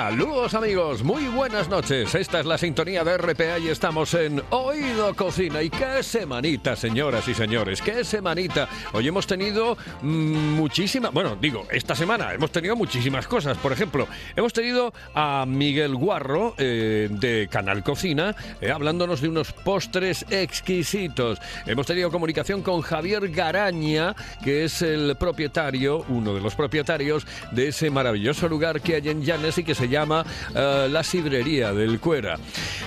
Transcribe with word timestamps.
Saludos 0.00 0.54
amigos, 0.54 1.04
muy 1.04 1.24
buenas 1.28 1.68
noches. 1.68 2.14
Esta 2.14 2.40
es 2.40 2.46
la 2.46 2.56
sintonía 2.56 3.04
de 3.04 3.18
RPA 3.18 3.58
y 3.58 3.68
estamos 3.68 4.14
en 4.14 4.42
Oído 4.48 5.14
Cocina. 5.14 5.62
Y 5.62 5.68
qué 5.68 6.02
semanita, 6.02 6.74
señoras 6.74 7.28
y 7.28 7.34
señores, 7.34 7.82
qué 7.82 8.02
semanita. 8.02 8.66
Hoy 8.94 9.06
hemos 9.06 9.26
tenido 9.26 9.76
mm, 10.00 10.54
muchísimas, 10.54 11.12
bueno, 11.12 11.36
digo, 11.38 11.66
esta 11.70 11.94
semana 11.94 12.32
hemos 12.32 12.50
tenido 12.50 12.76
muchísimas 12.76 13.26
cosas. 13.26 13.58
Por 13.58 13.72
ejemplo, 13.72 14.08
hemos 14.34 14.54
tenido 14.54 14.94
a 15.14 15.44
Miguel 15.46 15.94
Guarro 15.94 16.54
eh, 16.56 17.08
de 17.10 17.46
Canal 17.50 17.84
Cocina 17.84 18.34
eh, 18.62 18.70
hablándonos 18.70 19.20
de 19.20 19.28
unos 19.28 19.52
postres 19.52 20.24
exquisitos. 20.30 21.38
Hemos 21.66 21.86
tenido 21.86 22.10
comunicación 22.10 22.62
con 22.62 22.80
Javier 22.80 23.28
Garaña, 23.28 24.16
que 24.42 24.64
es 24.64 24.80
el 24.80 25.14
propietario, 25.16 26.06
uno 26.08 26.32
de 26.32 26.40
los 26.40 26.54
propietarios 26.54 27.26
de 27.50 27.68
ese 27.68 27.90
maravilloso 27.90 28.48
lugar 28.48 28.80
que 28.80 28.94
hay 28.94 29.06
en 29.06 29.22
Llanes 29.22 29.58
y 29.58 29.64
que 29.64 29.74
se 29.74 29.89
llama 29.90 30.24
eh, 30.54 30.88
La 30.90 31.02
Sidrería 31.02 31.72
del 31.72 32.00
Cuera. 32.00 32.38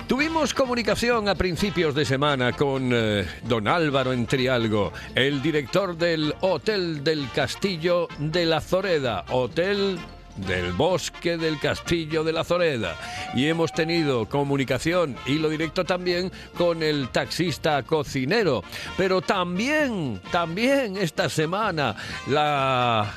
Tuvimos 0.08 0.54
comunicación 0.54 1.28
a 1.28 1.34
principios 1.34 1.94
de 1.94 2.04
semana 2.04 2.52
con 2.52 2.90
eh, 2.92 3.26
don 3.44 3.68
Álvaro 3.68 4.12
Entrialgo, 4.12 4.92
el 5.14 5.40
director 5.42 5.96
del 5.96 6.34
Hotel 6.40 7.04
del 7.04 7.30
Castillo 7.30 8.08
de 8.18 8.46
la 8.46 8.60
Zoreda, 8.60 9.24
Hotel 9.30 9.98
del 10.36 10.72
bosque 10.72 11.36
del 11.36 11.58
castillo 11.58 12.24
de 12.24 12.32
la 12.32 12.44
Zoreda. 12.44 12.96
Y 13.34 13.46
hemos 13.46 13.72
tenido 13.72 14.26
comunicación 14.28 15.16
y 15.26 15.38
lo 15.38 15.48
directo 15.48 15.84
también 15.84 16.30
con 16.56 16.82
el 16.82 17.08
taxista 17.10 17.82
cocinero. 17.82 18.62
Pero 18.96 19.20
también 19.20 20.20
también 20.30 20.96
esta 20.96 21.28
semana 21.28 21.94
la, 22.26 23.12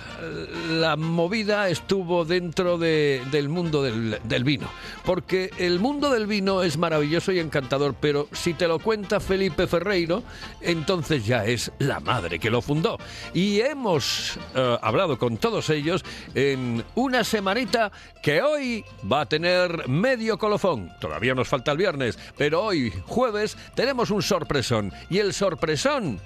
la 0.72 0.96
movida 0.96 1.70
estuvo 1.70 2.26
dentro 2.26 2.78
de, 2.78 3.22
del 3.32 3.50
mundo 3.50 3.84
del, 3.84 4.20
del 4.24 4.44
vino 4.44 4.70
porque 5.06 5.52
el 5.58 5.80
mundo 5.80 6.10
del 6.10 6.28
vino 6.28 6.64
es 6.64 6.78
maravilloso 6.78 7.32
y 7.32 7.40
encantador 7.40 7.96
pero 8.00 8.28
si 8.32 8.54
te 8.54 8.68
lo 8.68 8.80
cuenta 8.80 9.20
Felipe 9.20 9.68
Ferreiro 9.68 10.24
entonces 10.62 11.26
ya 11.26 11.46
es 11.46 11.72
la 11.80 12.00
madre 12.00 12.40
que 12.40 12.50
lo 12.50 12.62
fundó 12.62 12.98
y 13.34 13.60
hemos 13.62 14.38
eh, 14.56 14.78
hablado 14.82 15.18
con 15.18 15.38
todos 15.38 15.70
ellos 15.70 16.04
en 16.34 16.84
una 16.96 17.24
semanita 17.24 17.92
que 18.22 18.42
hoy 18.42 18.84
va 19.10 19.22
a 19.22 19.26
tener 19.26 19.88
medio 19.88 20.38
colofón. 20.38 20.92
Todavía 21.00 21.34
nos 21.34 21.48
falta 21.48 21.72
el 21.72 21.78
viernes, 21.78 22.18
pero 22.38 22.64
hoy, 22.64 22.94
jueves, 23.06 23.58
tenemos 23.76 24.12
un 24.12 24.22
sorpresón. 24.22 24.92
Y 25.10 25.20
el 25.20 25.34
sorpresón 25.34 26.20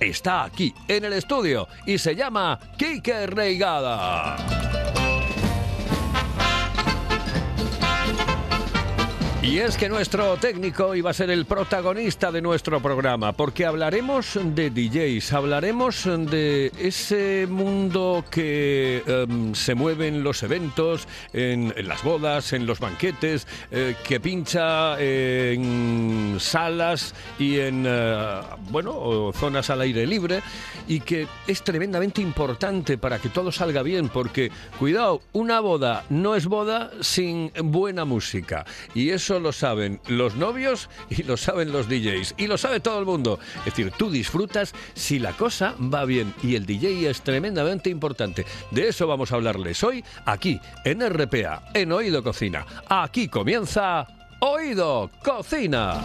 está 0.00 0.44
aquí, 0.44 0.74
en 0.86 1.04
el 1.04 1.12
estudio, 1.12 1.68
y 1.86 1.98
se 1.98 2.14
llama 2.14 2.58
Quique 2.76 3.26
Reigada. 3.26 4.36
Y 9.48 9.60
es 9.60 9.78
que 9.78 9.88
nuestro 9.88 10.36
técnico 10.36 10.94
iba 10.94 11.08
a 11.08 11.14
ser 11.14 11.30
el 11.30 11.46
protagonista 11.46 12.30
de 12.30 12.42
nuestro 12.42 12.82
programa, 12.82 13.32
porque 13.32 13.64
hablaremos 13.64 14.38
de 14.44 14.68
DJs, 14.68 15.32
hablaremos 15.32 16.04
de 16.04 16.70
ese 16.78 17.46
mundo 17.48 18.26
que 18.30 19.02
em, 19.06 19.54
se 19.54 19.74
mueve 19.74 20.08
en 20.08 20.22
los 20.22 20.42
eventos, 20.42 21.08
en, 21.32 21.72
las 21.88 22.04
bodas, 22.04 22.52
en 22.52 22.66
los 22.66 22.78
banquetes, 22.78 23.46
eh, 23.70 23.94
que 24.06 24.20
pincha 24.20 25.00
en 25.00 26.36
salas 26.38 27.14
y 27.38 27.58
en, 27.58 27.86
eh, 27.88 28.40
bueno, 28.70 29.32
zonas 29.34 29.70
al 29.70 29.80
aire 29.80 30.06
libre, 30.06 30.42
y 30.86 31.00
que 31.00 31.26
es 31.46 31.62
tremendamente 31.62 32.20
importante 32.20 32.98
para 32.98 33.18
que 33.18 33.30
todo 33.30 33.50
salga 33.50 33.82
bien, 33.82 34.10
porque, 34.10 34.52
cuidado, 34.78 35.22
una 35.32 35.60
boda 35.60 36.04
no 36.10 36.34
es 36.34 36.44
boda 36.44 36.90
sin 37.00 37.50
buena 37.64 38.04
música, 38.04 38.66
y 38.94 39.08
eso 39.08 39.37
lo 39.38 39.52
saben 39.52 40.00
los 40.06 40.34
novios 40.36 40.88
y 41.10 41.22
lo 41.22 41.36
saben 41.36 41.72
los 41.72 41.88
DJs 41.88 42.34
y 42.36 42.46
lo 42.46 42.58
sabe 42.58 42.80
todo 42.80 42.98
el 42.98 43.06
mundo. 43.06 43.38
Es 43.58 43.66
decir, 43.66 43.92
tú 43.96 44.10
disfrutas 44.10 44.74
si 44.94 45.18
la 45.18 45.32
cosa 45.32 45.74
va 45.78 46.04
bien 46.04 46.34
y 46.42 46.54
el 46.54 46.66
DJ 46.66 47.08
es 47.10 47.22
tremendamente 47.22 47.90
importante. 47.90 48.44
De 48.70 48.88
eso 48.88 49.06
vamos 49.06 49.32
a 49.32 49.36
hablarles 49.36 49.82
hoy 49.84 50.04
aquí 50.24 50.60
en 50.84 51.00
RPA, 51.08 51.70
en 51.74 51.92
Oído 51.92 52.22
Cocina. 52.22 52.66
Aquí 52.88 53.28
comienza 53.28 54.06
Oído 54.40 55.10
Cocina. 55.22 56.04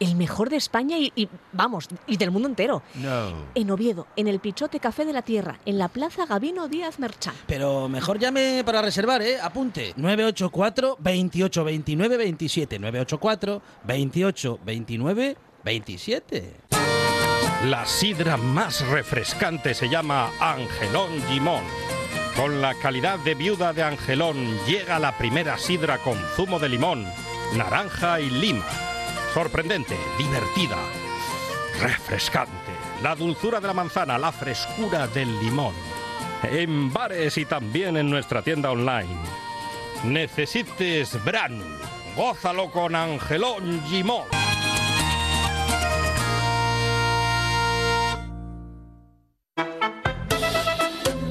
El 0.00 0.16
mejor 0.16 0.50
de 0.50 0.56
España 0.56 0.98
y, 0.98 1.12
y, 1.14 1.28
vamos, 1.52 1.88
y 2.06 2.16
del 2.16 2.30
mundo 2.30 2.48
entero. 2.48 2.82
No. 2.94 3.32
En 3.54 3.70
Oviedo, 3.70 4.06
en 4.16 4.28
el 4.28 4.40
Pichote 4.40 4.80
Café 4.80 5.04
de 5.04 5.12
la 5.12 5.22
Tierra, 5.22 5.58
en 5.64 5.78
la 5.78 5.88
Plaza 5.88 6.26
Gabino 6.26 6.68
Díaz 6.68 6.98
Merchán. 6.98 7.34
Pero 7.46 7.88
mejor 7.88 8.18
llame 8.18 8.62
para 8.64 8.82
reservar, 8.82 9.22
¿eh? 9.22 9.40
Apunte. 9.40 9.92
984 9.96 10.96
28 11.00 11.64
29 11.64 12.16
27. 12.16 12.78
984 12.78 13.62
28 13.84 14.58
29 14.64 15.36
27. 15.64 16.56
La 17.66 17.86
sidra 17.86 18.36
más 18.36 18.86
refrescante 18.88 19.72
se 19.72 19.88
llama 19.88 20.30
Angelón 20.38 21.10
Gimón. 21.30 21.62
Con 22.36 22.60
la 22.60 22.74
calidad 22.74 23.18
de 23.20 23.34
viuda 23.34 23.72
de 23.72 23.84
Angelón 23.84 24.36
llega 24.66 24.98
la 24.98 25.16
primera 25.16 25.56
sidra 25.56 25.98
con 25.98 26.18
zumo 26.36 26.58
de 26.58 26.68
limón, 26.68 27.06
naranja 27.56 28.20
y 28.20 28.28
lima. 28.28 28.64
Sorprendente, 29.34 29.98
divertida, 30.16 30.76
refrescante. 31.80 32.52
La 33.02 33.16
dulzura 33.16 33.58
de 33.58 33.66
la 33.66 33.74
manzana, 33.74 34.16
la 34.16 34.30
frescura 34.30 35.08
del 35.08 35.28
limón. 35.40 35.74
En 36.44 36.92
bares 36.92 37.36
y 37.36 37.44
también 37.44 37.96
en 37.96 38.08
nuestra 38.08 38.42
tienda 38.42 38.70
online. 38.70 39.18
Necesites 40.04 41.18
Branu. 41.24 41.64
Gózalo 42.16 42.70
con 42.70 42.94
Angelón 42.94 43.82
Gimón. 43.88 44.22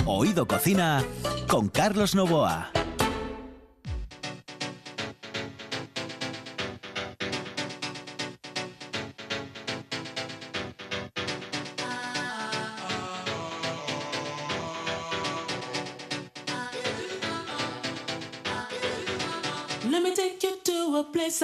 Oído 0.06 0.46
Cocina 0.46 1.06
con 1.47 1.70
Carlos 1.70 2.16
Novoa. 2.16 2.82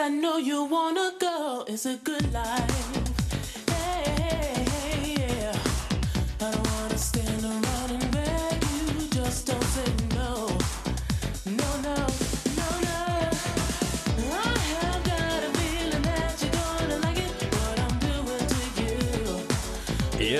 I 0.09 0.11
know 0.11 0.37
you 0.37 0.63
wanna 0.63 1.13
go. 1.19 1.65
It's 1.67 1.85
a 1.85 1.95
good 1.97 2.33
life. 2.33 2.68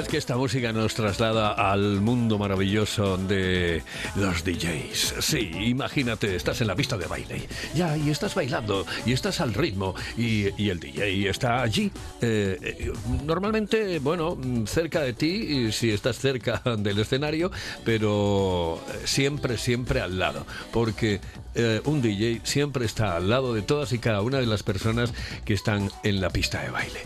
Que 0.09 0.17
esta 0.17 0.35
música 0.37 0.73
nos 0.73 0.95
traslada 0.95 1.51
al 1.51 2.01
mundo 2.01 2.39
maravilloso 2.39 3.17
de 3.17 3.83
los 4.15 4.43
DJs. 4.43 5.15
Sí, 5.19 5.51
imagínate, 5.65 6.35
estás 6.35 6.61
en 6.61 6.67
la 6.67 6.75
pista 6.75 6.97
de 6.97 7.05
baile, 7.05 7.47
ya, 7.75 7.95
y 7.95 8.09
estás 8.09 8.33
bailando, 8.33 8.85
y 9.05 9.13
estás 9.13 9.39
al 9.39 9.53
ritmo, 9.53 9.93
y, 10.17 10.47
y 10.61 10.69
el 10.69 10.79
DJ 10.79 11.29
está 11.29 11.61
allí. 11.61 11.91
eh, 12.21 12.57
eh, 12.61 12.91
normalmente, 13.23 13.99
bueno, 13.99 14.37
cerca 14.65 15.01
de 15.01 15.13
ti, 15.13 15.71
si 15.71 15.91
estás 15.91 16.17
cerca 16.17 16.61
del 16.77 16.99
escenario, 16.99 17.51
pero 17.85 18.81
eh, 18.89 19.01
siempre, 19.05 19.57
siempre 19.57 20.01
al 20.01 20.17
lado, 20.17 20.45
porque 20.71 21.21
eh, 21.55 21.81
un 21.85 22.01
DJ 22.01 22.41
siempre 22.43 22.85
está 22.85 23.15
al 23.15 23.29
lado 23.29 23.53
de 23.53 23.61
todas 23.61 23.91
y 23.93 23.99
cada 23.99 24.21
una 24.21 24.39
de 24.39 24.45
las 24.45 24.63
personas 24.63 25.13
que 25.45 25.53
están 25.53 25.91
en 26.03 26.21
la 26.21 26.29
pista 26.29 26.61
de 26.61 26.69
baile. 26.69 26.99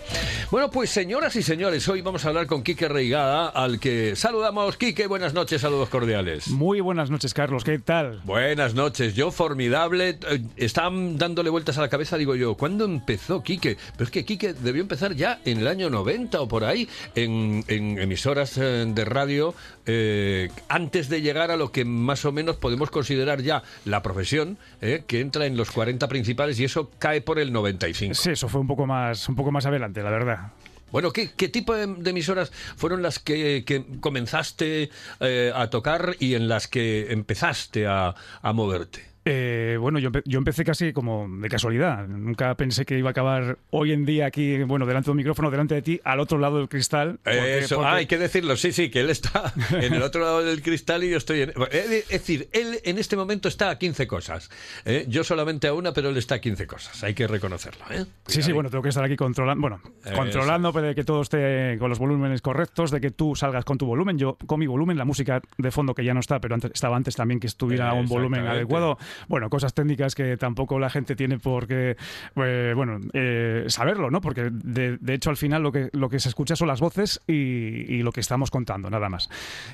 Bueno, 0.52 0.70
pues 0.70 0.90
señoras 0.90 1.36
y 1.36 1.44
señores, 1.44 1.88
hoy 1.90 2.02
vamos 2.02 2.26
a 2.26 2.30
hablar 2.30 2.48
con 2.48 2.62
Quique 2.64 2.88
Reigada, 2.94 3.48
al 3.50 3.80
que 3.80 4.16
saludamos. 4.16 4.78
Quique, 4.78 5.08
buenas 5.08 5.34
noches, 5.34 5.62
saludos 5.62 5.90
cordiales. 5.90 6.48
Muy 6.50 6.80
buenas 6.80 7.10
noches, 7.10 7.34
Carlos. 7.34 7.64
¿Qué 7.64 7.80
tal? 7.80 8.22
Buenas 8.24 8.76
noches, 8.76 9.16
yo 9.16 9.32
formidable. 9.32 10.20
Eh, 10.30 10.44
Están 10.58 11.18
dándole 11.18 11.50
vueltas 11.50 11.80
a 11.80 11.82
la 11.82 11.90
cabeza, 11.90 12.18
digo 12.18 12.36
yo, 12.36 12.54
¿cuándo 12.56 12.86
empezó 12.86 13.42
Quique? 13.42 13.78
Pero 13.94 14.04
es 14.06 14.12
que 14.12 14.26
Quique 14.26 14.54
debió 14.54 14.84
empezar 14.84 15.16
ya 15.16 15.40
en 15.44 15.58
el 15.60 15.68
año 15.68 15.90
90 15.90 16.40
o 16.40 16.48
por 16.48 16.64
ahí, 16.66 16.88
en, 17.16 17.64
en 17.68 17.98
emisoras 17.98 18.58
eh, 18.60 18.86
de 18.88 19.06
radio, 19.06 19.56
eh, 19.88 20.52
antes 20.70 21.10
de 21.10 21.22
llegar 21.22 21.50
a 21.50 21.58
lo 21.58 21.72
que 21.72 21.86
más 21.86 22.26
o 22.26 22.32
menos 22.32 22.58
podemos 22.58 22.92
considerar 22.92 23.42
ya 23.42 23.64
la 23.86 24.04
profesión, 24.04 24.60
eh, 24.82 25.04
que 25.08 25.20
entra 25.20 25.48
en 25.48 25.58
los 25.58 25.72
40 25.72 26.08
principales 26.08 26.60
y 26.60 26.66
eso 26.66 26.92
cae 27.00 27.22
por 27.22 27.40
el 27.40 27.52
95. 27.52 28.14
Sí, 28.14 28.30
eso 28.30 28.48
fue 28.50 28.62
un 28.62 28.68
poco 28.68 28.86
más, 28.86 29.28
un 29.28 29.36
poco 29.36 29.52
más 29.52 29.66
adelante, 29.66 30.04
la 30.04 30.12
verdad. 30.12 30.52
Bueno, 30.94 31.12
¿qué, 31.12 31.32
qué 31.36 31.50
tipo 31.50 31.74
de, 31.74 31.88
de 31.88 32.10
emisoras 32.12 32.52
fueron 32.78 33.02
las 33.02 33.18
que, 33.18 33.64
que 33.66 33.84
comenzaste 34.00 34.92
eh, 35.22 35.52
a 35.54 35.72
tocar 35.72 36.16
y 36.20 36.36
en 36.36 36.48
las 36.48 36.68
que 36.68 37.12
empezaste 37.12 37.88
a, 37.88 38.14
a 38.44 38.54
moverte? 38.54 39.13
Eh, 39.26 39.78
bueno, 39.80 40.00
yo, 40.00 40.12
empe- 40.12 40.22
yo 40.26 40.38
empecé 40.38 40.66
casi 40.66 40.92
como 40.92 41.28
de 41.30 41.48
casualidad. 41.48 42.08
Nunca 42.08 42.56
pensé 42.56 42.86
que 42.86 42.98
iba 42.98 43.10
a 43.10 43.12
acabar 43.12 43.58
hoy 43.70 43.94
en 43.94 44.06
día 44.06 44.26
aquí, 44.26 44.62
bueno, 44.64 44.86
delante 44.86 45.06
de 45.06 45.12
un 45.12 45.18
micrófono, 45.18 45.50
delante 45.50 45.76
de 45.76 45.82
ti, 45.82 46.02
al 46.04 46.20
otro 46.20 46.38
lado 46.40 46.58
del 46.58 46.68
cristal. 46.68 47.20
porque- 47.24 47.60
Eso, 47.60 47.76
porque- 47.78 47.90
ah, 47.90 47.96
hay 47.96 48.06
que 48.06 48.18
decirlo, 48.18 48.58
sí, 48.58 48.72
sí, 48.74 48.90
que 48.90 49.00
él 49.00 49.10
está 49.10 49.54
en 49.72 49.94
el 49.94 50.02
otro 50.02 50.22
lado 50.22 50.44
del 50.44 50.62
cristal 50.62 51.04
y 51.04 51.10
yo 51.12 51.18
estoy 51.18 51.42
en... 51.44 51.54
Es 51.72 52.10
decir, 52.10 52.50
él 52.52 52.80
en 52.84 52.98
este 52.98 53.16
momento 53.16 53.48
está 53.48 53.70
a 53.70 53.78
15 53.78 54.08
cosas. 54.08 54.50
¿eh? 54.86 55.06
Yo 55.08 55.24
solamente 55.24 55.68
a 55.68 55.74
una, 55.74 55.94
pero 55.94 56.10
él 56.10 56.18
está 56.18 56.36
a 56.36 56.42
15 56.42 56.68
cosas. 56.68 57.02
Hay 57.04 57.14
que 57.14 57.26
reconocerlo. 57.28 57.86
¿eh? 57.92 58.06
Sí, 58.28 58.42
sí, 58.42 58.52
bueno, 58.52 58.70
tengo 58.70 58.82
que 58.84 58.90
estar 58.90 59.04
aquí 59.04 59.16
controlando, 59.16 59.62
bueno, 59.62 59.80
Eso 60.04 60.16
controlando 60.16 60.72
de 60.74 60.96
que 60.96 61.04
todo 61.06 61.22
esté 61.22 61.78
con 61.80 61.90
los 61.90 62.00
volúmenes 62.00 62.42
correctos, 62.42 62.92
de 62.92 63.00
que 63.00 63.12
tú 63.12 63.36
salgas 63.36 63.64
con 63.64 63.78
tu 63.78 63.86
volumen, 63.86 64.18
yo 64.18 64.38
con 64.46 64.60
mi 64.60 64.68
volumen, 64.68 64.98
la 64.98 65.06
música 65.06 65.42
de 65.58 65.72
fondo 65.72 65.94
que 65.96 66.04
ya 66.04 66.14
no 66.14 66.20
está, 66.20 66.40
pero 66.42 66.56
antes, 66.56 66.72
estaba 66.74 66.98
antes 66.98 67.16
también 67.16 67.40
que 67.40 67.48
estuviera 67.48 67.94
un 67.94 68.08
volumen 68.10 68.42
adecuado. 68.48 68.98
Bueno, 69.28 69.50
cosas 69.50 69.74
técnicas 69.74 70.16
que 70.16 70.38
tampoco 70.38 70.80
la 70.80 70.90
gente 70.90 71.16
tiene 71.16 71.40
por 71.40 71.68
qué, 71.68 71.96
eh, 72.36 72.74
bueno, 72.76 73.00
eh, 73.14 73.66
saberlo, 73.68 74.12
¿no? 74.12 74.22
Porque 74.22 74.50
de, 74.52 74.98
hecho 75.14 75.30
al 75.30 75.38
final 75.38 75.64
lo 75.64 75.72
que, 75.72 75.90
lo 75.94 76.10
que 76.10 76.20
se 76.20 76.30
escucha 76.30 76.56
son 76.56 76.68
las 76.68 76.80
voces 76.80 77.22
y, 77.28 78.04
lo 78.04 78.12
que 78.12 78.20
estamos 78.20 78.52
contando, 78.52 78.90
nada 78.90 79.08
más. 79.08 79.30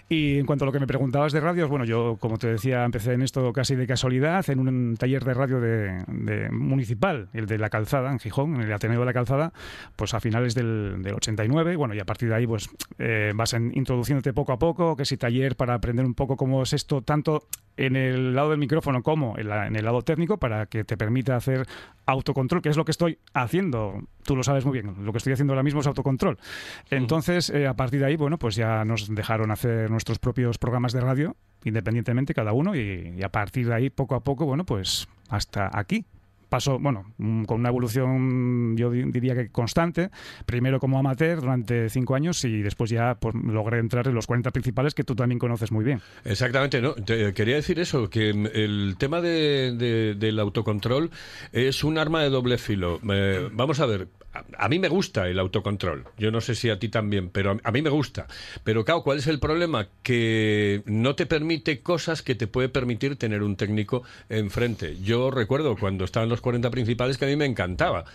Y 0.08 0.38
en 0.38 0.46
cuanto 0.46 0.66
a 0.66 0.68
lo 0.68 0.72
que 0.72 0.80
me 0.80 0.86
preguntabas 0.86 1.34
de 1.34 1.40
radios, 1.40 1.68
bueno, 1.68 1.84
yo 1.84 2.18
como 2.20 2.38
te 2.38 2.48
decía, 2.48 2.86
empecé 2.86 3.14
en 3.14 3.24
esto 3.24 3.52
casi 3.54 3.76
de 3.76 3.88
casualidad, 3.88 4.48
en 4.50 4.60
un 4.60 4.98
taller 4.98 5.24
de 5.24 5.34
radio 5.34 5.60
de, 5.60 6.50
municipal, 6.52 7.30
el 7.34 7.48
de 7.48 7.58
La 7.58 7.70
Calzada, 7.70 8.12
en 8.12 8.20
Gijón, 8.20 8.56
en 8.56 8.62
el 8.62 8.74
Ateneo 8.74 9.00
de 9.00 9.06
La 9.06 9.14
Calzada, 9.14 9.52
pues 9.96 10.14
a 10.14 10.20
finales 10.20 10.54
del, 10.54 11.02
del 11.02 11.16
89, 11.16 11.76
bueno, 11.76 11.96
y 11.96 12.00
a 12.00 12.06
partir 12.06 12.30
de 12.30 12.36
ahí 12.36 12.46
pues 12.46 12.70
eh, 13.00 13.32
vas 13.36 13.54
introduciéndote 13.54 14.34
poco 14.34 14.52
a 14.52 14.60
poco, 14.60 14.96
que 14.96 15.06
si 15.06 15.18
taller 15.18 15.56
para 15.56 15.74
aprender 15.74 16.06
un 16.06 16.14
poco 16.14 16.38
cómo 16.38 16.62
es 16.64 16.74
esto, 16.74 17.02
tanto 17.02 17.48
en 17.86 17.96
el 17.96 18.36
lado 18.36 18.50
del 18.50 18.60
micrófono 18.60 19.02
como 19.04 19.38
en, 19.38 19.48
la- 19.50 19.68
en 19.68 19.76
el 19.76 19.86
lado 19.86 20.02
técnico, 20.02 20.38
para 20.38 20.66
que 20.66 20.84
te 20.84 20.98
permita 20.98 21.36
hacer 21.36 21.66
autocontrol, 22.06 22.62
que 22.62 22.70
es 22.70 22.78
lo 22.78 22.86
que 22.86 22.92
estoy 22.92 23.20
haciendo. 23.34 24.02
Tú 24.24 24.36
lo 24.36 24.44
sabes 24.44 24.66
muy 24.66 24.74
bien, 24.74 24.94
lo 25.06 25.12
que 25.12 25.18
estoy 25.20 25.34
haciendo 25.34 25.54
ahora 25.54 25.64
mismo 25.64 25.80
es 25.82 25.88
autocontrol. 25.88 26.38
Entonces, 26.90 27.50
eh, 27.50 27.68
a 27.68 27.74
partir 27.76 28.00
de 28.02 28.08
ahí, 28.08 28.16
bueno, 28.16 28.38
pues 28.38 28.56
ya 28.56 28.84
nos 28.86 29.14
dejaron 29.14 29.52
hacer 29.52 29.90
nuestros 29.90 30.20
propios 30.20 30.58
programas 30.58 30.92
de 30.94 31.02
radio, 31.02 31.36
independientemente 31.64 32.34
cada 32.34 32.52
uno, 32.54 32.76
y, 32.76 33.14
y 33.18 33.24
a 33.24 33.30
partir 33.30 33.68
de 33.68 33.74
ahí, 33.76 33.90
poco 33.90 34.16
a 34.16 34.20
poco, 34.24 34.46
bueno, 34.46 34.66
pues 34.66 35.08
hasta 35.30 35.70
aquí. 35.74 36.06
Pasó, 36.50 36.80
bueno, 36.80 37.06
mm, 37.18 37.44
con 37.46 37.60
una 37.60 37.70
evolución, 37.70 38.76
yo 38.76 38.90
di- 38.90 39.04
diría 39.12 39.36
que 39.36 39.50
constante, 39.50 40.10
primero 40.46 40.80
como 40.80 40.98
amateur 40.98 41.40
durante 41.42 41.90
cinco 41.90 42.16
años 42.16 42.44
y 42.44 42.62
después 42.62 42.90
ya 42.90 43.16
pues, 43.16 43.36
logré 43.36 43.80
entrar 43.80 44.08
en 44.08 44.16
los 44.16 44.26
40 44.28 44.52
principales 44.52 44.94
que 44.96 45.04
tú 45.04 45.16
también 45.16 45.38
conoces 45.40 45.72
muy 45.72 45.86
bien. 45.86 46.02
Exactamente, 46.26 46.82
no. 46.82 46.94
Te- 46.94 47.34
quería 47.34 47.56
decir 47.56 47.80
eso, 47.80 48.10
que 48.10 48.34
mm, 48.34 48.48
el 48.54 48.96
tema 48.98 49.22
de, 49.22 49.74
de- 49.78 50.16
del 50.16 50.40
autocontrol 50.40 51.12
es 51.52 51.84
un 51.84 51.98
arma 51.98 52.24
de 52.24 52.30
doble 52.30 52.58
filo. 52.58 53.00
Eh, 53.12 53.50
vamos 53.54 53.80
a 53.80 53.86
ver, 53.86 54.08
a, 54.58 54.70
mí 54.70 54.80
me 54.80 54.88
gusta 54.90 55.28
el 55.28 55.40
autocontrol. 55.40 56.06
Yo 56.18 56.32
no 56.32 56.42
sé 56.42 56.56
si 56.56 56.70
a 56.70 56.78
ti 56.80 56.90
también, 56.90 57.30
pero 57.30 57.58
a, 57.64 57.72
mí 57.72 57.82
me 57.82 57.90
gusta. 57.90 58.28
Pero 58.64 58.86
claro, 58.86 59.02
¿cuál 59.02 59.18
es 59.18 59.28
el 59.28 59.40
problema? 59.40 59.88
Que 60.04 60.84
no 60.86 61.16
te 61.16 61.26
permite 61.26 61.82
cosas 61.82 62.22
que 62.22 62.36
te 62.36 62.48
puede 62.48 62.70
permitir 62.70 63.16
tener 63.16 63.44
un 63.44 63.56
técnico 63.56 64.04
enfrente. 64.30 64.98
Yo 65.02 65.32
recuerdo 65.32 65.76
cuando 65.76 66.06
estaban 66.06 66.30
los 66.30 66.42
40 66.42 66.70
principales 66.70 67.18
que 67.18 67.26
a 67.26 67.28
mí 67.28 67.36
me 67.36 67.46
encantaba 67.46 68.06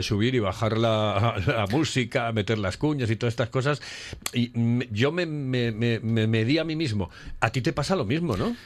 subir 0.00 0.34
y 0.34 0.38
bajar 0.38 0.78
la, 0.78 1.34
la 1.46 1.66
música, 1.66 2.32
meter 2.32 2.58
las 2.58 2.76
cuñas 2.76 3.10
y 3.10 3.16
todas 3.16 3.32
estas 3.32 3.50
cosas. 3.50 3.82
Y 4.32 4.50
me- 4.54 4.88
yo 4.90 5.12
me, 5.12 5.26
me, 5.26 5.72
me, 5.72 6.00
me 6.00 6.26
medí 6.26 6.58
a 6.58 6.64
mí 6.64 6.74
mismo. 6.76 7.10
A 7.40 7.50
ti 7.50 7.60
te 7.60 7.72
pasa 7.72 7.96
lo 7.96 8.04
mismo, 8.04 8.36
¿no? 8.36 8.56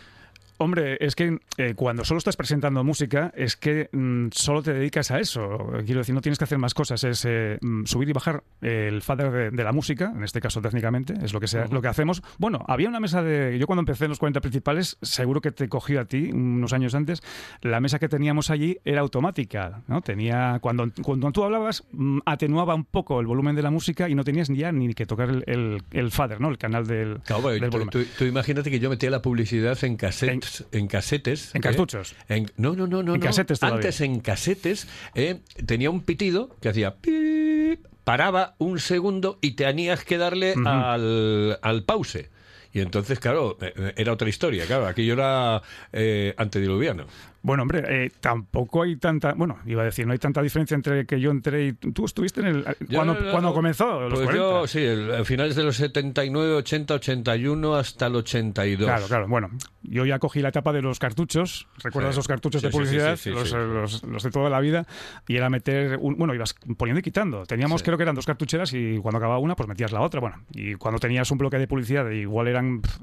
Hombre, 0.58 0.96
es 1.00 1.16
que 1.16 1.38
eh, 1.56 1.74
cuando 1.74 2.04
solo 2.04 2.18
estás 2.18 2.36
presentando 2.36 2.84
música, 2.84 3.32
es 3.36 3.56
que 3.56 3.88
mm, 3.92 4.28
solo 4.32 4.62
te 4.62 4.72
dedicas 4.72 5.10
a 5.10 5.18
eso. 5.18 5.58
Quiero 5.84 6.00
decir, 6.00 6.14
no 6.14 6.20
tienes 6.20 6.38
que 6.38 6.44
hacer 6.44 6.58
más 6.58 6.72
cosas. 6.74 7.02
Es 7.04 7.24
eh, 7.24 7.58
mm, 7.60 7.84
subir 7.84 8.08
y 8.08 8.12
bajar 8.12 8.44
el 8.60 9.02
fader 9.02 9.30
de, 9.32 9.50
de 9.50 9.64
la 9.64 9.72
música, 9.72 10.12
en 10.14 10.22
este 10.22 10.40
caso 10.40 10.60
técnicamente, 10.60 11.14
es 11.22 11.32
lo 11.32 11.40
que, 11.40 11.48
sea, 11.48 11.66
lo 11.66 11.82
que 11.82 11.88
hacemos. 11.88 12.22
Bueno, 12.38 12.64
había 12.68 12.88
una 12.88 13.00
mesa 13.00 13.22
de. 13.22 13.58
Yo 13.58 13.66
cuando 13.66 13.80
empecé 13.80 14.04
en 14.04 14.10
los 14.10 14.18
40 14.18 14.40
principales, 14.40 14.98
seguro 15.02 15.40
que 15.40 15.50
te 15.52 15.68
cogí 15.68 15.96
a 15.96 16.04
ti 16.04 16.30
unos 16.32 16.72
años 16.72 16.94
antes. 16.94 17.22
La 17.62 17.80
mesa 17.80 17.98
que 17.98 18.08
teníamos 18.08 18.50
allí 18.50 18.78
era 18.84 19.00
automática. 19.00 19.82
¿no? 19.88 20.00
Tenía, 20.02 20.58
cuando, 20.60 20.90
cuando 21.02 21.32
tú 21.32 21.42
hablabas, 21.44 21.84
mm, 21.92 22.18
atenuaba 22.26 22.74
un 22.74 22.84
poco 22.84 23.20
el 23.20 23.26
volumen 23.26 23.56
de 23.56 23.62
la 23.62 23.70
música 23.70 24.08
y 24.08 24.14
no 24.14 24.24
tenías 24.24 24.48
ya 24.48 24.70
ni 24.72 24.92
que 24.94 25.06
tocar 25.06 25.30
el, 25.30 25.44
el, 25.46 25.82
el 25.90 26.10
fader, 26.10 26.40
¿no? 26.40 26.48
el 26.50 26.58
canal 26.58 26.86
del, 26.86 27.20
Claro, 27.24 27.48
del 27.50 27.60
tú, 27.62 27.70
volumen. 27.70 27.90
tú- 27.90 28.04
tú 28.18 28.24
imagínate 28.24 28.70
que 28.70 28.78
yo 28.80 28.90
metía 28.90 29.10
la 29.10 29.22
publicidad 29.22 29.76
en 29.84 29.96
casetes. 29.96 30.34
En, 30.34 30.41
casetes. 30.88 31.54
En 31.54 31.58
¿eh? 31.58 31.62
cartuchos. 31.62 32.14
En- 32.28 32.50
no, 32.56 32.74
no, 32.74 32.86
no, 32.86 33.02
no. 33.02 33.14
En 33.14 33.20
no. 33.20 33.26
casetes 33.26 33.60
todavía. 33.60 33.76
Antes 33.76 34.00
en 34.00 34.20
casetes 34.20 34.88
eh, 35.14 35.40
tenía 35.66 35.90
un 35.90 36.02
pitido 36.02 36.56
que 36.60 36.68
hacía 36.68 36.96
pip, 36.96 37.86
paraba 38.04 38.54
un 38.58 38.78
segundo 38.78 39.38
y 39.40 39.52
tenías 39.52 40.04
que 40.04 40.18
darle 40.18 40.54
al, 40.64 41.58
al 41.62 41.84
pause. 41.84 42.28
Y 42.72 42.80
entonces, 42.80 43.18
claro, 43.20 43.58
eh, 43.60 43.92
era 43.96 44.12
otra 44.12 44.28
historia, 44.28 44.64
claro, 44.66 44.86
aquello 44.86 45.12
era 45.14 45.60
eh, 45.92 46.34
antediluviano. 46.38 47.04
Bueno, 47.44 47.64
hombre, 47.64 47.82
eh, 47.88 48.10
tampoco 48.20 48.82
hay 48.82 48.94
tanta. 48.96 49.32
Bueno, 49.34 49.58
iba 49.66 49.82
a 49.82 49.84
decir, 49.84 50.06
no 50.06 50.12
hay 50.12 50.18
tanta 50.20 50.40
diferencia 50.40 50.76
entre 50.76 51.06
que 51.06 51.18
yo 51.20 51.32
entré 51.32 51.66
y 51.66 51.72
tú 51.72 52.04
estuviste 52.04 52.40
en 52.40 52.46
el. 52.46 52.64
Yo, 52.88 52.98
cuando, 52.98 53.14
no, 53.14 53.20
cuando 53.32 53.48
no, 53.48 53.52
comenzó, 53.54 54.00
los 54.02 54.12
pues 54.20 54.26
40. 54.26 54.36
yo, 54.36 54.66
sí, 54.68 54.78
el- 54.78 55.12
a 55.12 55.24
finales 55.24 55.56
de 55.56 55.64
los 55.64 55.76
79, 55.76 56.54
80, 56.54 56.94
81 56.94 57.74
hasta 57.74 58.06
el 58.06 58.14
82. 58.14 58.86
Claro, 58.86 59.06
claro. 59.08 59.26
Bueno, 59.28 59.50
yo 59.82 60.06
ya 60.06 60.20
cogí 60.20 60.40
la 60.40 60.50
etapa 60.50 60.72
de 60.72 60.82
los 60.82 61.00
cartuchos. 61.00 61.66
¿Recuerdas 61.82 62.14
Sí. 62.14 62.18
los 62.20 62.28
cartuchos 62.28 62.60
Sí, 62.60 62.68
de 62.68 62.70
publicidad? 62.72 63.16
sí, 63.16 63.30
los, 63.30 63.52
eh, 63.52 63.56
los- 63.56 64.04
los 64.04 64.22
de 64.22 64.30
toda 64.30 64.48
la 64.48 64.60
vida. 64.60 64.86
Y 65.26 65.34
era 65.36 65.50
meter. 65.50 65.98
Un, 66.00 66.16
bueno, 66.16 66.36
ibas 66.36 66.54
poniendo 66.76 67.00
y 67.00 67.02
quitando. 67.02 67.44
Teníamos, 67.44 67.82
creo 67.82 67.96
que 67.96 68.04
eran 68.04 68.14
dos 68.14 68.24
cartucheras 68.26 68.72
y 68.72 68.98
cuando 68.98 69.18
acababa 69.18 69.40
una, 69.40 69.56
pues 69.56 69.68
metías 69.68 69.90
la 69.90 70.00
otra. 70.00 70.20
Bueno, 70.20 70.36
y 70.54 70.74
cuando 70.74 71.00
tenías 71.00 71.28
un 71.32 71.38
bloque 71.38 71.58
de 71.58 71.66
publicidad, 71.66 72.08
igual 72.10 72.46
eran 72.46 72.61
pf, 72.82 73.00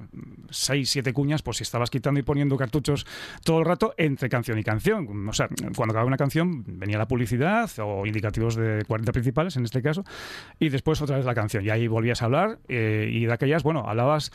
seis, 0.49 0.89
siete 0.89 1.13
cuñas, 1.13 1.41
pues 1.41 1.57
si 1.57 1.63
estabas 1.63 1.89
quitando 1.89 2.19
y 2.19 2.23
poniendo 2.23 2.57
cartuchos 2.57 3.05
todo 3.43 3.59
el 3.59 3.65
rato 3.65 3.93
entre 3.97 4.29
canción 4.29 4.57
y 4.57 4.63
canción. 4.63 5.27
O 5.27 5.33
sea, 5.33 5.47
cuando 5.75 5.91
acababa 5.91 6.05
una 6.05 6.17
canción, 6.17 6.63
venía 6.65 6.97
la 6.97 7.07
publicidad 7.07 7.69
o 7.79 8.05
indicativos 8.05 8.55
de 8.55 8.83
40 8.87 9.11
principales, 9.11 9.57
en 9.57 9.65
este 9.65 9.81
caso, 9.81 10.03
y 10.59 10.69
después 10.69 11.01
otra 11.01 11.17
vez 11.17 11.25
la 11.25 11.35
canción. 11.35 11.65
Y 11.65 11.69
ahí 11.69 11.87
volvías 11.87 12.21
a 12.21 12.25
hablar 12.25 12.59
eh, 12.67 13.09
y 13.11 13.25
de 13.25 13.33
aquellas, 13.33 13.63
bueno, 13.63 13.85
hablabas 13.87 14.31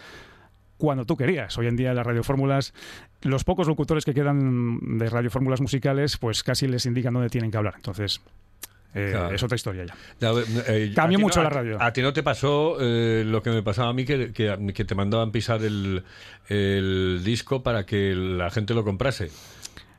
cuando 0.76 1.04
tú 1.04 1.16
querías. 1.16 1.56
Hoy 1.58 1.66
en 1.66 1.76
día 1.76 1.94
las 1.94 2.06
radiofórmulas, 2.06 2.74
los 3.22 3.44
pocos 3.44 3.66
locutores 3.68 4.04
que 4.04 4.14
quedan 4.14 4.98
de 4.98 5.08
radiofórmulas 5.08 5.60
musicales, 5.60 6.18
pues 6.18 6.42
casi 6.42 6.66
les 6.66 6.86
indican 6.86 7.14
dónde 7.14 7.30
tienen 7.30 7.50
que 7.50 7.56
hablar. 7.56 7.74
Entonces, 7.76 8.20
eh, 8.94 9.08
Claro. 9.10 9.34
es 9.34 9.42
otra 9.42 9.56
historia 9.56 9.84
ya. 9.86 9.94
Ya, 10.20 10.32
eh, 10.68 10.92
Cambió 10.94 11.18
mucho 11.18 11.40
no- 11.40 11.44
la 11.44 11.48
a- 11.48 11.52
radio. 11.52 11.82
A, 11.82 11.92
ti 11.92 12.00
no 12.02 12.12
te 12.12 12.22
pasó 12.22 12.76
eh, 12.80 13.24
lo 13.26 13.42
que 13.42 13.50
me 13.50 13.62
pasaba 13.62 13.88
a 13.90 13.92
mí, 13.92 14.04
que, 14.04 14.32
que- 14.32 14.72
que 14.74 14.84
te 14.84 14.94
mandaban 14.94 15.32
pisar 15.32 15.62
el, 15.62 16.02
el 16.48 17.22
disco 17.24 17.62
para 17.62 17.84
que 17.86 18.14
la 18.14 18.50
gente 18.50 18.74
lo 18.74 18.84
comprase. 18.84 19.30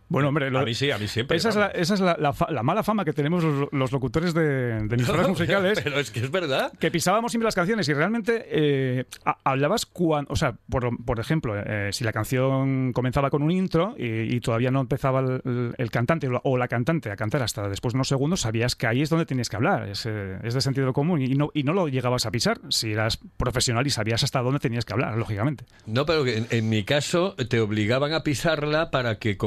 Bueno, 0.07 0.29
hombre, 0.29 0.51
lo- 0.51 0.59
a 0.59 0.63
mí 0.65 0.73
sí, 0.73 0.91
a 0.91 0.97
mí 0.97 1.07
siempre. 1.07 1.35
esa 1.37 1.49
es, 1.49 1.55
la, 1.55 1.61
vamos. 1.67 1.75
esa 1.81 1.93
es 1.95 1.99
la, 1.99 2.15
la 2.19 2.33
fa- 2.33 2.51
la 2.51 2.61
mala 2.63 2.83
fama 2.83 3.03
que 3.05 3.13
tenemos 3.13 3.43
los, 3.43 3.67
los 3.71 3.91
locutores 3.91 4.33
de, 4.33 4.41
de 4.87 4.95
emisoras 4.95 5.27
musicales. 5.29 5.81
Pero 5.83 5.99
es 5.99 6.11
que 6.11 6.19
es 6.19 6.29
verdad. 6.31 6.71
que 6.79 6.91
pisábamos 6.91 7.31
siempre 7.31 7.45
las 7.45 7.55
canciones 7.55 7.89
y 7.89 7.93
realmente 7.93 8.45
eh, 8.49 9.05
ha- 9.25 9.37
hablabas 9.43 9.85
cuando, 9.85 10.31
o 10.31 10.35
sea, 10.35 10.55
por, 10.69 10.89
por 11.03 11.19
ejemplo, 11.19 11.55
eh, 11.57 11.89
si 11.91 12.03
la 12.03 12.13
canción 12.13 12.93
comenzaba 12.93 13.29
con 13.29 13.41
un 13.43 13.51
intro 13.51 13.95
y, 13.97 14.35
y 14.35 14.39
todavía 14.41 14.69
no 14.71 14.81
empezaba 14.81 15.21
el, 15.21 15.89
cantante 15.91 16.29
o 16.43 16.57
la- 16.57 16.67
cantante 16.67 17.09
a 17.11 17.15
cantar 17.15 17.41
hasta 17.41 17.67
después 17.69 17.93
de 17.93 17.97
unos 17.97 18.07
segundos, 18.07 18.41
sabías 18.41 18.75
que 18.75 18.87
ahí 18.87 19.01
es 19.01 19.09
donde 19.09 19.25
tenías 19.25 19.49
que 19.49 19.55
hablar, 19.55 19.87
es, 19.89 20.05
eh, 20.05 20.37
es 20.43 20.53
de 20.53 20.61
sentido 20.61 20.93
común 20.93 21.21
y 21.21 21.29
no, 21.35 21.49
y 21.53 21.63
no 21.63 21.73
lo 21.73 21.87
llegabas 21.87 22.25
a 22.25 22.31
pisar 22.31 22.59
si 22.69 22.91
eras 22.91 23.19
profesional 23.37 23.85
y 23.87 23.89
sabías 23.89 24.23
hasta 24.23 24.41
dónde 24.41 24.59
tenías 24.59 24.85
que 24.85 24.93
hablar, 24.93 25.17
lógicamente. 25.17 25.65
No, 25.85 26.05
pero 26.05 26.25
en, 26.27 26.47
en 26.51 26.69
mi 26.69 26.83
caso 26.83 27.35
te 27.49 27.59
obligaban 27.59 28.13
a 28.13 28.23
pisarla 28.23 28.91
para 28.91 29.19
que 29.19 29.37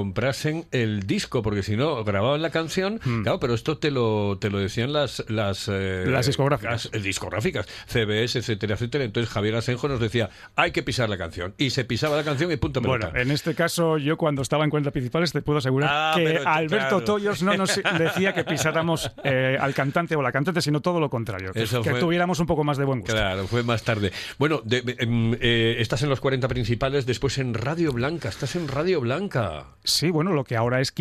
el 0.72 1.06
disco, 1.06 1.42
porque 1.42 1.62
si 1.62 1.76
no, 1.76 2.04
grababan 2.04 2.42
la 2.42 2.50
canción, 2.50 2.98
claro, 2.98 3.40
pero 3.40 3.54
esto 3.54 3.78
te 3.78 3.90
lo, 3.90 4.38
te 4.40 4.50
lo 4.50 4.58
decían 4.58 4.92
las... 4.92 5.24
Las, 5.28 5.68
eh. 5.72 6.04
Las 6.06 6.26
discográficas. 6.26 6.86
las, 6.86 6.94
eh, 6.94 7.00
discográficas, 7.00 7.66
CBS, 7.86 8.38
etcétera, 8.38 8.74
etcétera. 8.74 9.04
Entonces 9.04 9.32
Javier 9.32 9.56
Asenjo 9.56 9.88
nos 9.88 10.00
decía, 10.00 10.30
hay 10.56 10.70
que 10.72 10.82
pisar 10.82 11.08
la 11.08 11.18
canción. 11.18 11.54
Y 11.58 11.70
se 11.70 11.84
pisaba 11.84 12.16
la 12.16 12.24
canción 12.24 12.50
y 12.52 12.56
punto. 12.56 12.80
Bueno, 12.80 13.10
en 13.14 13.30
este 13.30 13.54
caso, 13.54 13.98
yo 13.98 14.16
cuando 14.16 14.42
estaba 14.42 14.64
en 14.64 14.70
cuentas 14.70 14.92
principales 14.92 15.32
te 15.32 15.42
puedo 15.42 15.58
asegurar 15.58 15.90
Ah, 15.92 16.12
que 16.16 16.38
Alberto 16.44 16.88
claro. 16.88 17.04
Toyos 17.04 17.42
no 17.42 17.56
nos 17.56 17.74
decía 17.98 18.34
que 18.34 18.44
pisáramos 18.44 19.10
eh, 19.24 19.56
al 19.60 19.74
cantante 19.74 20.16
o 20.16 20.22
la 20.22 20.32
cantante, 20.32 20.60
sino 20.62 20.80
todo 20.80 21.00
lo 21.00 21.10
contrario, 21.10 21.52
que, 21.52 21.62
Eso 21.62 21.82
que 21.82 21.90
fue- 21.90 22.00
tuviéramos 22.00 22.38
un 22.40 22.46
poco 22.46 22.64
más 22.64 22.76
de 22.78 22.84
buen 22.84 23.00
gusto. 23.00 23.14
Claro, 23.14 23.46
fue 23.46 23.62
más 23.62 23.82
tarde. 23.82 24.12
Bueno, 24.38 24.60
de- 24.64 24.96
em, 24.98 25.34
eh, 25.40 25.76
estás 25.78 26.02
en 26.02 26.08
los 26.08 26.20
40 26.20 26.48
principales, 26.48 27.06
después 27.06 27.38
en 27.38 27.54
Radio 27.54 27.92
Blanca. 27.92 28.28
Estás 28.28 28.54
en 28.56 28.68
Radio 28.68 29.00
Blanca. 29.00 29.64
Sí, 29.84 30.10
bueno, 30.10 30.32
lo 30.38 30.44
que 30.44 30.56
ahora 30.56 30.80
es 30.80 30.92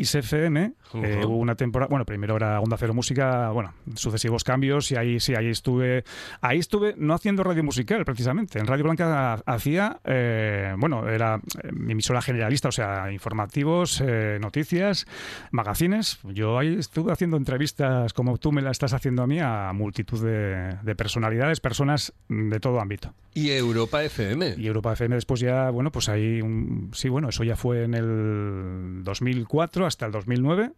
Eh, 0.95 1.25
hubo 1.25 1.37
una 1.37 1.55
temporada, 1.55 1.89
bueno, 1.89 2.05
primero 2.05 2.35
era 2.37 2.59
Onda 2.59 2.77
Cero 2.77 2.93
Música, 2.93 3.49
bueno, 3.51 3.73
sucesivos 3.95 4.43
cambios 4.43 4.91
y 4.91 4.95
ahí 4.95 5.19
sí, 5.19 5.35
ahí 5.35 5.47
estuve, 5.49 6.03
ahí 6.41 6.59
estuve 6.59 6.95
no 6.97 7.13
haciendo 7.13 7.43
radio 7.43 7.63
musical 7.63 8.03
precisamente, 8.05 8.59
en 8.59 8.67
Radio 8.67 8.83
Blanca 8.85 9.33
ha- 9.33 9.43
hacía, 9.45 9.99
eh, 10.05 10.73
bueno, 10.77 11.07
era 11.09 11.35
eh, 11.63 11.69
mi 11.73 11.93
emisora 11.93 12.21
generalista, 12.21 12.69
o 12.69 12.71
sea, 12.71 13.11
informativos, 13.11 14.01
eh, 14.05 14.37
noticias, 14.41 15.05
magazines, 15.51 16.19
yo 16.23 16.57
ahí 16.57 16.75
estuve 16.79 17.11
haciendo 17.11 17.37
entrevistas 17.37 18.13
como 18.13 18.37
tú 18.37 18.51
me 18.51 18.61
la 18.61 18.71
estás 18.71 18.93
haciendo 18.93 19.23
a 19.23 19.27
mí 19.27 19.39
a 19.39 19.71
multitud 19.73 20.23
de, 20.23 20.77
de 20.81 20.95
personalidades, 20.95 21.59
personas 21.59 22.13
de 22.29 22.59
todo 22.59 22.79
ámbito. 22.79 23.13
Y 23.33 23.51
Europa 23.51 24.03
FM. 24.03 24.55
Y 24.57 24.65
Europa 24.67 24.93
FM 24.93 25.15
después 25.15 25.39
ya, 25.39 25.69
bueno, 25.69 25.91
pues 25.91 26.09
ahí, 26.09 26.41
un- 26.41 26.89
sí, 26.93 27.07
bueno, 27.09 27.29
eso 27.29 27.43
ya 27.43 27.55
fue 27.55 27.83
en 27.83 27.93
el 27.93 29.03
2004 29.03 29.85
hasta 29.85 30.05
el 30.07 30.11
2009. 30.11 30.71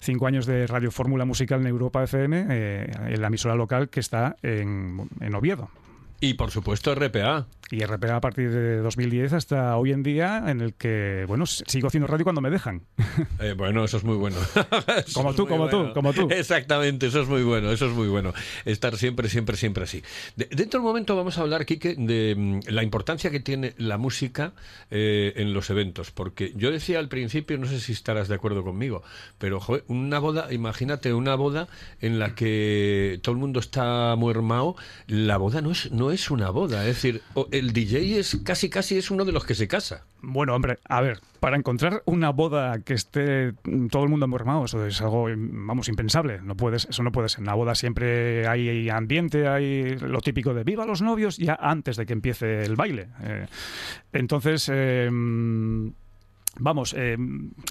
Cinco 0.00 0.26
años 0.26 0.46
de 0.46 0.66
Radio 0.66 0.90
Fórmula 0.90 1.24
Musical 1.24 1.60
en 1.60 1.66
Europa 1.66 2.02
FM, 2.02 2.46
eh, 2.50 2.90
en 3.08 3.20
la 3.20 3.28
emisora 3.28 3.54
local 3.54 3.88
que 3.88 4.00
está 4.00 4.36
en, 4.42 5.08
en 5.20 5.34
Oviedo. 5.34 5.70
Y 6.22 6.34
por 6.34 6.52
supuesto 6.52 6.94
RPA. 6.94 7.48
Y 7.72 7.84
RPA 7.84 8.16
a 8.16 8.20
partir 8.20 8.50
de 8.50 8.76
2010 8.76 9.32
hasta 9.32 9.76
hoy 9.76 9.90
en 9.92 10.02
día, 10.04 10.44
en 10.46 10.60
el 10.60 10.74
que, 10.74 11.24
bueno, 11.26 11.46
sigo 11.46 11.88
haciendo 11.88 12.06
radio 12.06 12.22
cuando 12.22 12.40
me 12.40 12.48
dejan. 12.50 12.82
Eh, 13.40 13.54
bueno, 13.56 13.84
eso 13.84 13.96
es 13.96 14.04
muy 14.04 14.16
bueno. 14.16 14.36
Como 15.14 15.34
tú, 15.34 15.46
como 15.48 15.68
tú, 15.68 15.92
como 15.92 16.12
tú. 16.12 16.28
Exactamente, 16.30 17.08
eso 17.08 17.20
es 17.22 17.28
muy 17.28 17.42
bueno, 17.42 17.72
eso 17.72 17.86
es 17.86 17.92
muy 17.92 18.06
bueno. 18.06 18.32
Estar 18.64 18.96
siempre, 18.96 19.28
siempre, 19.28 19.56
siempre 19.56 19.82
así. 19.84 20.02
De- 20.36 20.46
dentro 20.46 20.78
de 20.78 20.86
un 20.86 20.90
momento 20.90 21.16
vamos 21.16 21.36
a 21.38 21.40
hablar, 21.42 21.66
Quique, 21.66 21.96
de 21.98 22.34
mm, 22.36 22.60
la 22.68 22.82
importancia 22.84 23.30
que 23.30 23.40
tiene 23.40 23.74
la 23.78 23.98
música 23.98 24.52
eh, 24.92 25.32
en 25.36 25.52
los 25.54 25.70
eventos. 25.70 26.12
Porque 26.12 26.52
yo 26.56 26.70
decía 26.70 27.00
al 27.00 27.08
principio, 27.08 27.58
no 27.58 27.66
sé 27.66 27.80
si 27.80 27.92
estarás 27.92 28.28
de 28.28 28.36
acuerdo 28.36 28.62
conmigo, 28.62 29.02
pero 29.38 29.58
joder, 29.60 29.84
una 29.88 30.20
boda, 30.20 30.52
imagínate 30.52 31.12
una 31.12 31.34
boda 31.34 31.66
en 32.00 32.18
la 32.20 32.34
que 32.36 33.18
todo 33.22 33.34
el 33.34 33.40
mundo 33.40 33.58
está 33.58 34.14
muy 34.16 34.30
hermao, 34.30 34.76
la 35.08 35.36
boda 35.36 35.60
no 35.62 35.72
es, 35.72 35.90
no 35.90 36.11
es 36.12 36.30
una 36.30 36.50
boda. 36.50 36.80
Es 36.86 36.96
decir, 36.96 37.22
el 37.50 37.72
DJ 37.72 38.18
es 38.18 38.38
casi, 38.44 38.70
casi 38.70 38.96
es 38.96 39.10
uno 39.10 39.24
de 39.24 39.32
los 39.32 39.44
que 39.44 39.54
se 39.54 39.68
casa. 39.68 40.04
Bueno, 40.20 40.54
hombre, 40.54 40.78
a 40.88 41.00
ver, 41.00 41.20
para 41.40 41.56
encontrar 41.56 42.02
una 42.06 42.30
boda 42.30 42.80
que 42.80 42.94
esté 42.94 43.54
mm, 43.64 43.88
todo 43.88 44.04
el 44.04 44.08
mundo 44.08 44.24
embormado, 44.24 44.64
eso 44.64 44.86
es 44.86 45.00
algo, 45.00 45.26
vamos, 45.36 45.88
impensable. 45.88 46.40
No 46.42 46.56
puedes, 46.56 46.86
eso 46.86 47.02
no 47.02 47.12
puede 47.12 47.28
ser. 47.28 47.40
En 47.40 47.46
la 47.46 47.54
boda 47.54 47.74
siempre 47.74 48.46
hay 48.46 48.88
ambiente, 48.88 49.48
hay 49.48 49.96
lo 49.96 50.20
típico 50.20 50.54
de 50.54 50.64
viva 50.64 50.86
los 50.86 51.02
novios 51.02 51.36
ya 51.36 51.58
antes 51.60 51.96
de 51.96 52.06
que 52.06 52.12
empiece 52.12 52.62
el 52.62 52.76
baile. 52.76 53.08
Eh, 53.22 53.46
entonces, 54.12 54.70
eh, 54.72 55.08
mm, 55.10 55.88
Vamos, 56.58 56.94
eh, 56.98 57.16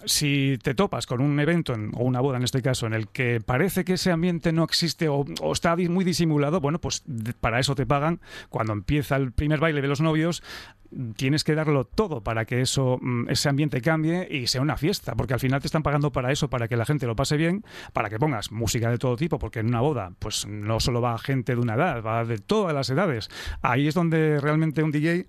si 0.05 0.57
te 0.63 0.73
topas 0.73 1.05
con 1.05 1.21
un 1.21 1.39
evento 1.39 1.73
en- 1.75 1.91
o 1.95 2.03
una 2.03 2.19
boda 2.19 2.37
en 2.37 2.43
este 2.43 2.61
caso 2.63 2.87
en 2.87 2.93
el 2.93 3.07
que 3.09 3.39
parece 3.39 3.85
que 3.85 3.93
ese 3.93 4.11
ambiente 4.11 4.51
no 4.51 4.63
existe 4.63 5.07
o, 5.07 5.23
está 5.53 5.75
muy 5.75 6.03
disimulado, 6.03 6.59
bueno, 6.61 6.79
pues 6.79 7.03
para 7.39 7.59
eso 7.59 7.75
te 7.75 7.85
pagan. 7.85 8.19
Cuando 8.49 8.73
empieza 8.73 9.17
el 9.17 9.31
primer 9.33 9.59
baile 9.59 9.81
de 9.81 9.87
los 9.87 10.01
novios, 10.01 10.41
tienes 11.15 11.45
que 11.45 11.55
darlo 11.55 11.85
todo 11.85 12.21
para 12.21 12.43
que 12.45 12.59
eso, 12.59 12.97
mm, 13.01 13.29
ese 13.29 13.47
ambiente 13.47 13.79
cambie 13.81 14.27
y 14.29 14.47
sea 14.47 14.61
una 14.61 14.75
fiesta, 14.75 15.15
porque 15.15 15.33
al 15.33 15.39
final 15.39 15.61
te 15.61 15.67
están 15.67 15.83
pagando 15.83 16.11
para 16.11 16.31
eso, 16.33 16.49
para 16.49 16.67
que 16.67 16.75
la 16.75 16.85
gente 16.85 17.05
lo 17.05 17.15
pase 17.15 17.37
bien, 17.37 17.63
para 17.93 18.09
que 18.09 18.19
pongas 18.19 18.51
música 18.51 18.89
de 18.89 18.97
todo 18.97 19.15
tipo, 19.15 19.39
porque 19.39 19.59
en 19.59 19.67
una 19.67 19.79
boda, 19.79 20.11
pues 20.19 20.45
no 20.47 20.79
solo 20.81 20.99
va 21.01 21.17
gente 21.17 21.55
de 21.55 21.61
una 21.61 21.75
edad, 21.75 22.03
va 22.03 22.25
de 22.25 22.39
todas 22.39 22.73
las 22.73 22.89
edades. 22.89 23.29
Ahí 23.61 23.87
es 23.87 23.93
donde 23.93 24.39
realmente 24.41 24.83
un 24.83 24.91
DJ 24.91 25.27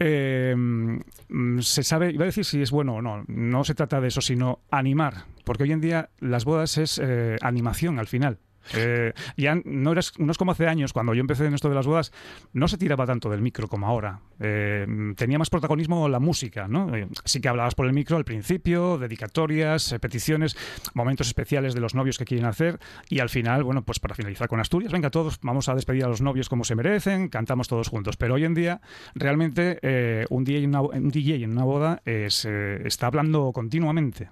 eh, 0.00 0.54
mm, 0.56 1.60
se 1.60 1.82
sabe, 1.84 2.10
iba 2.10 2.24
a 2.24 2.26
decir 2.26 2.44
si 2.44 2.60
es 2.60 2.70
bueno 2.70 2.85
o 2.94 3.02
no, 3.02 3.24
no 3.26 3.64
se 3.64 3.74
trata 3.74 4.00
de 4.00 4.08
eso, 4.08 4.20
sino 4.20 4.60
animar, 4.70 5.24
porque 5.44 5.64
hoy 5.64 5.72
en 5.72 5.80
día 5.80 6.10
las 6.18 6.44
bodas 6.44 6.78
es 6.78 7.00
eh, 7.02 7.36
animación 7.42 7.98
al 7.98 8.06
final. 8.06 8.38
Eh, 8.74 9.12
ya 9.36 9.56
no, 9.64 9.92
eras, 9.92 10.12
no 10.18 10.32
es 10.32 10.38
como 10.38 10.52
hace 10.52 10.66
años, 10.66 10.92
cuando 10.92 11.14
yo 11.14 11.20
empecé 11.20 11.46
en 11.46 11.54
esto 11.54 11.68
de 11.68 11.74
las 11.74 11.86
bodas, 11.86 12.12
no 12.52 12.68
se 12.68 12.78
tiraba 12.78 13.06
tanto 13.06 13.30
del 13.30 13.42
micro 13.42 13.68
como 13.68 13.86
ahora. 13.86 14.20
Eh, 14.40 14.86
tenía 15.16 15.38
más 15.38 15.50
protagonismo 15.50 16.08
la 16.08 16.20
música, 16.20 16.68
¿no? 16.68 16.94
Eh, 16.94 17.08
sí 17.24 17.40
que 17.40 17.48
hablabas 17.48 17.74
por 17.74 17.86
el 17.86 17.92
micro 17.92 18.16
al 18.16 18.24
principio, 18.24 18.98
dedicatorias, 18.98 19.94
peticiones, 20.00 20.56
momentos 20.94 21.26
especiales 21.26 21.74
de 21.74 21.80
los 21.80 21.94
novios 21.94 22.18
que 22.18 22.24
quieren 22.24 22.46
hacer 22.46 22.78
y 23.08 23.20
al 23.20 23.28
final, 23.28 23.64
bueno, 23.64 23.82
pues 23.82 23.98
para 23.98 24.14
finalizar 24.14 24.48
con 24.48 24.60
Asturias, 24.60 24.92
venga 24.92 25.10
todos, 25.10 25.38
vamos 25.42 25.68
a 25.68 25.74
despedir 25.74 26.04
a 26.04 26.08
los 26.08 26.20
novios 26.20 26.48
como 26.48 26.64
se 26.64 26.74
merecen, 26.74 27.28
cantamos 27.28 27.68
todos 27.68 27.88
juntos. 27.88 28.16
Pero 28.16 28.34
hoy 28.34 28.44
en 28.44 28.54
día, 28.54 28.80
realmente, 29.14 30.26
un, 30.30 30.44
DJ 30.44 30.64
en 30.64 30.70
una, 30.70 30.80
un 30.82 31.10
DJ 31.10 31.44
en 31.44 31.52
una 31.52 31.64
boda 31.64 32.02
se 32.28 32.86
está 32.86 33.06
hablando 33.06 33.52
continuamente. 33.52 34.28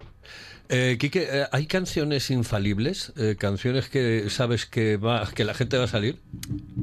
Eh, 0.68 0.99
eh, 1.00 1.47
¿hay 1.52 1.66
canciones 1.66 2.30
infalibles? 2.30 3.12
Eh, 3.16 3.37
¿Canciones 3.38 3.88
que 3.88 4.30
sabes 4.30 4.66
que, 4.66 4.97
va, 4.97 5.30
que 5.35 5.44
la 5.44 5.54
gente 5.54 5.76
va 5.76 5.85
a 5.85 5.88
salir? 5.88 6.21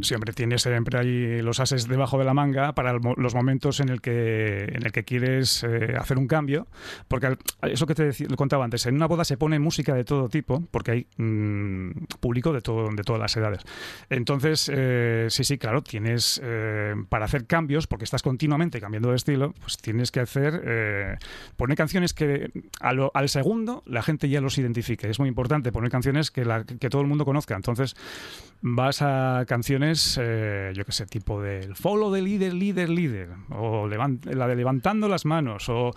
Siempre 0.03 0.33
tienes 0.33 0.61
siempre 0.63 0.97
ahí 0.99 1.41
los 1.41 1.59
ases 1.59 1.87
debajo 1.87 2.17
de 2.17 2.25
la 2.25 2.33
manga 2.33 2.73
para 2.73 2.93
los 2.93 3.35
momentos 3.35 3.79
en 3.79 3.89
el 3.89 4.01
que 4.01 4.65
en 4.65 4.83
el 4.85 4.91
que 4.91 5.03
quieres 5.03 5.63
eh, 5.63 5.95
hacer 5.99 6.17
un 6.17 6.27
cambio. 6.27 6.67
Porque 7.07 7.37
eso 7.63 7.85
que 7.87 7.95
te 7.95 8.09
decí- 8.09 8.29
lo 8.29 8.35
contaba 8.37 8.63
antes 8.65 8.85
en 8.85 8.95
una 8.95 9.07
boda 9.07 9.23
se 9.25 9.37
pone 9.37 9.59
música 9.59 9.93
de 9.93 10.03
todo 10.03 10.29
tipo 10.29 10.63
porque 10.71 10.91
hay 10.91 11.07
mm, 11.17 11.91
público 12.19 12.53
de 12.53 12.61
todo 12.61 12.89
de 12.89 13.03
todas 13.03 13.21
las 13.21 13.35
edades. 13.37 13.61
Entonces 14.09 14.69
eh, 14.73 15.27
sí 15.29 15.43
sí 15.43 15.57
claro 15.57 15.81
tienes 15.81 16.39
eh, 16.43 16.93
para 17.09 17.25
hacer 17.25 17.45
cambios 17.45 17.87
porque 17.87 18.05
estás 18.05 18.21
continuamente 18.21 18.79
cambiando 18.79 19.09
de 19.09 19.15
estilo 19.15 19.53
pues 19.61 19.77
tienes 19.77 20.11
que 20.11 20.19
hacer 20.21 20.61
eh, 20.65 21.17
poner 21.57 21.77
canciones 21.77 22.13
que 22.13 22.51
al 22.79 23.29
segundo 23.29 23.83
la 23.85 24.01
gente 24.01 24.29
ya 24.29 24.41
los 24.41 24.57
identifique. 24.57 25.09
Es 25.09 25.19
muy 25.19 25.29
importante 25.29 25.71
poner 25.71 25.89
canciones 25.91 26.31
que, 26.31 26.45
la- 26.45 26.63
que 26.63 26.89
todo 26.89 27.01
el 27.01 27.07
mundo 27.07 27.25
conozca. 27.25 27.55
Entonces 27.55 27.95
vas 28.61 29.01
a 29.01 29.43
canciones, 29.47 29.90
eh, 30.21 30.71
yo 30.75 30.85
qué 30.85 30.91
sé, 30.91 31.05
tipo 31.05 31.41
del 31.41 31.75
follow 31.75 32.11
de 32.11 32.21
líder, 32.21 32.53
líder, 32.53 32.89
líder, 32.89 33.29
o 33.49 33.87
la 33.87 34.47
de 34.47 34.55
levantando 34.55 35.07
las 35.07 35.25
manos, 35.25 35.69
o, 35.69 35.91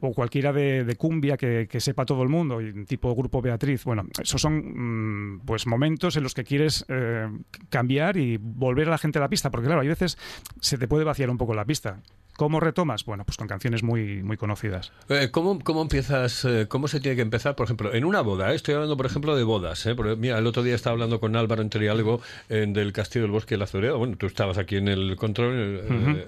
o 0.00 0.12
cualquiera 0.12 0.52
de, 0.52 0.84
de 0.84 0.96
cumbia 0.96 1.36
que, 1.36 1.66
que 1.70 1.80
sepa 1.80 2.04
todo 2.04 2.22
el 2.22 2.28
mundo, 2.28 2.58
tipo 2.86 3.14
grupo 3.14 3.40
Beatriz. 3.40 3.84
Bueno, 3.84 4.04
esos 4.20 4.40
son 4.40 5.36
mm, 5.36 5.40
pues 5.44 5.66
momentos 5.66 6.16
en 6.16 6.22
los 6.22 6.34
que 6.34 6.44
quieres 6.44 6.84
eh, 6.88 7.28
cambiar 7.68 8.16
y 8.16 8.36
volver 8.36 8.88
a 8.88 8.90
la 8.90 8.98
gente 8.98 9.18
a 9.18 9.22
la 9.22 9.28
pista, 9.28 9.50
porque 9.50 9.66
claro, 9.66 9.80
hay 9.80 9.88
veces 9.88 10.18
se 10.60 10.78
te 10.78 10.88
puede 10.88 11.04
vaciar 11.04 11.30
un 11.30 11.38
poco 11.38 11.54
la 11.54 11.64
pista. 11.64 12.00
¿Cómo 12.36 12.60
retomas? 12.60 13.04
Bueno, 13.04 13.24
pues 13.24 13.36
con 13.38 13.48
canciones 13.48 13.82
muy, 13.82 14.22
muy 14.22 14.36
conocidas. 14.36 14.92
Eh, 15.08 15.28
¿cómo, 15.30 15.58
¿Cómo 15.60 15.80
empiezas? 15.82 16.44
eh, 16.44 16.66
¿Cómo 16.68 16.86
se 16.86 17.00
tiene 17.00 17.16
que 17.16 17.22
empezar? 17.22 17.56
Por 17.56 17.64
ejemplo, 17.64 17.94
en 17.94 18.04
una 18.04 18.20
boda. 18.20 18.52
¿eh? 18.52 18.56
Estoy 18.56 18.74
hablando, 18.74 18.96
por 18.96 19.06
ejemplo, 19.06 19.34
de 19.36 19.42
bodas. 19.44 19.86
¿eh? 19.86 19.94
Porque, 19.94 20.16
mira, 20.16 20.38
el 20.38 20.46
otro 20.46 20.62
día 20.62 20.74
estaba 20.74 20.92
hablando 20.92 21.18
con 21.18 21.34
Álvaro 21.34 21.62
entre 21.62 21.88
algo 21.88 22.20
eh, 22.48 22.66
del 22.68 22.92
Castillo 22.92 23.22
del 23.22 23.30
Bosque 23.32 23.54
de 23.54 23.58
la 23.60 23.66
Zoreda. 23.66 23.94
Bueno, 23.94 24.16
tú 24.18 24.26
estabas 24.26 24.58
aquí 24.58 24.76
en 24.76 24.88
el 24.88 25.16
control, 25.16 25.80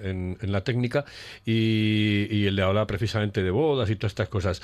en, 0.03 0.37
en 0.41 0.51
la 0.51 0.61
técnica, 0.63 1.05
y, 1.45 2.27
y 2.31 2.45
él 2.47 2.55
le 2.55 2.63
hablaba 2.63 2.87
precisamente 2.87 3.43
de 3.43 3.51
bodas 3.51 3.89
y 3.89 3.95
todas 3.95 4.11
estas 4.11 4.29
cosas. 4.29 4.61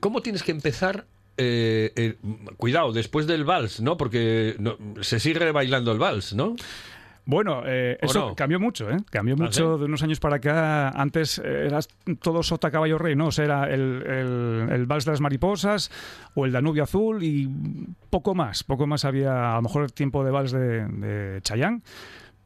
¿Cómo 0.00 0.22
tienes 0.22 0.42
que 0.42 0.52
empezar? 0.52 1.04
eh, 1.40 1.92
eh, 1.94 2.16
cuidado, 2.56 2.92
después 2.92 3.28
del 3.28 3.44
vals, 3.44 3.80
¿no? 3.80 3.96
Porque 3.96 4.56
no- 4.58 4.76
se 5.02 5.20
sigue 5.20 5.52
bailando 5.52 5.92
el 5.92 5.98
vals, 5.98 6.32
¿no? 6.34 6.56
Bueno, 7.30 7.62
eh, 7.66 7.98
¿O 8.00 8.06
eso 8.06 8.28
no? 8.30 8.34
cambió 8.34 8.58
mucho, 8.58 8.90
¿eh? 8.90 8.96
Cambió 9.10 9.34
¿Ah, 9.38 9.42
mucho 9.42 9.76
de 9.76 9.84
unos 9.84 10.02
años 10.02 10.18
para 10.18 10.36
acá. 10.36 10.88
Antes 10.88 11.38
eh, 11.38 11.66
eras 11.66 11.86
todo 12.22 12.42
sota 12.42 12.70
caballo 12.70 12.96
rey, 12.96 13.16
¿no? 13.16 13.26
O 13.26 13.30
sea, 13.30 13.44
era 13.44 13.64
el, 13.64 14.02
el, 14.06 14.68
el 14.72 14.86
vals 14.86 15.04
de 15.04 15.10
las 15.10 15.20
mariposas 15.20 15.90
o 16.34 16.46
el 16.46 16.52
Danubio 16.52 16.84
azul 16.84 17.22
y 17.22 17.46
poco 18.08 18.34
más. 18.34 18.64
Poco 18.64 18.86
más 18.86 19.04
había, 19.04 19.52
a 19.52 19.56
lo 19.56 19.62
mejor, 19.62 19.90
tiempo 19.90 20.24
de 20.24 20.30
vals 20.30 20.52
de, 20.52 20.86
de 20.88 21.42
Chayanne, 21.42 21.82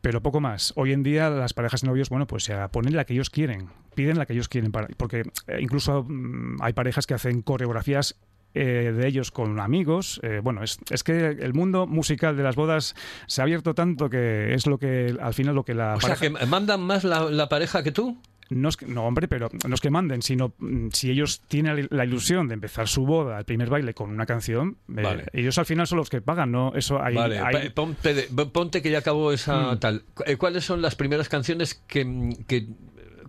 pero 0.00 0.20
poco 0.20 0.40
más. 0.40 0.72
Hoy 0.74 0.92
en 0.92 1.04
día 1.04 1.30
las 1.30 1.54
parejas 1.54 1.82
de 1.82 1.86
novios, 1.86 2.10
bueno, 2.10 2.26
pues 2.26 2.42
se 2.42 2.56
ponen 2.70 2.96
la 2.96 3.04
que 3.04 3.14
ellos 3.14 3.30
quieren, 3.30 3.68
piden 3.94 4.18
la 4.18 4.26
que 4.26 4.32
ellos 4.32 4.48
quieren, 4.48 4.72
para, 4.72 4.88
porque 4.96 5.22
eh, 5.46 5.58
incluso 5.60 6.04
mm, 6.08 6.56
hay 6.60 6.72
parejas 6.72 7.06
que 7.06 7.14
hacen 7.14 7.42
coreografías 7.42 8.16
eh, 8.54 8.92
de 8.96 9.06
ellos 9.06 9.30
con 9.30 9.58
amigos. 9.60 10.20
Eh, 10.22 10.40
bueno, 10.42 10.62
es, 10.62 10.78
es 10.90 11.02
que 11.04 11.26
el 11.28 11.54
mundo 11.54 11.86
musical 11.86 12.36
de 12.36 12.42
las 12.42 12.56
bodas 12.56 12.94
se 13.26 13.40
ha 13.40 13.44
abierto 13.44 13.74
tanto 13.74 14.10
que 14.10 14.54
es 14.54 14.66
lo 14.66 14.78
que 14.78 15.16
al 15.20 15.34
final 15.34 15.54
lo 15.54 15.64
que 15.64 15.74
la 15.74 15.94
O 15.94 16.00
sea, 16.00 16.16
que 16.16 16.30
mandan 16.30 16.80
más 16.82 17.04
la, 17.04 17.30
la 17.30 17.48
pareja 17.48 17.82
que 17.82 17.92
tú. 17.92 18.18
no, 18.50 18.68
es 18.68 18.76
que- 18.76 18.84
no, 18.86 19.04
hombre, 19.06 19.28
pero 19.28 19.48
no 19.66 19.74
es 19.74 19.80
que 19.80 19.88
manden, 19.88 20.20
sino 20.20 20.52
mm, 20.58 20.88
si 20.92 21.10
ellos 21.10 21.40
tienen 21.48 21.88
la 21.90 22.04
ilusión 22.04 22.48
de 22.48 22.54
empezar 22.54 22.86
su 22.86 23.06
boda, 23.06 23.38
el 23.38 23.44
primer 23.46 23.70
baile 23.70 23.94
con 23.94 24.10
una 24.10 24.26
canción, 24.26 24.76
eh, 24.94 25.00
Vale. 25.02 25.24
ellos 25.32 25.56
al 25.56 25.64
final 25.64 25.86
son 25.86 25.96
los 25.98 26.10
que 26.10 26.20
pagan, 26.20 26.52
¿no? 26.52 26.74
Eso 26.74 27.02
hay, 27.02 27.14
vale, 27.14 27.38
hay- 27.38 27.70
ponte, 27.70 28.28
ponte 28.52 28.82
que 28.82 28.90
ya 28.90 28.98
acabó 28.98 29.32
esa 29.32 29.72
Mm. 29.72 29.78
tal. 29.80 30.04
Cu- 30.12 30.24
¿Cuáles 30.36 30.64
son 30.64 30.82
las 30.82 30.94
primeras 30.96 31.30
canciones 31.30 31.74
que, 31.86 32.34
que- 32.46 32.66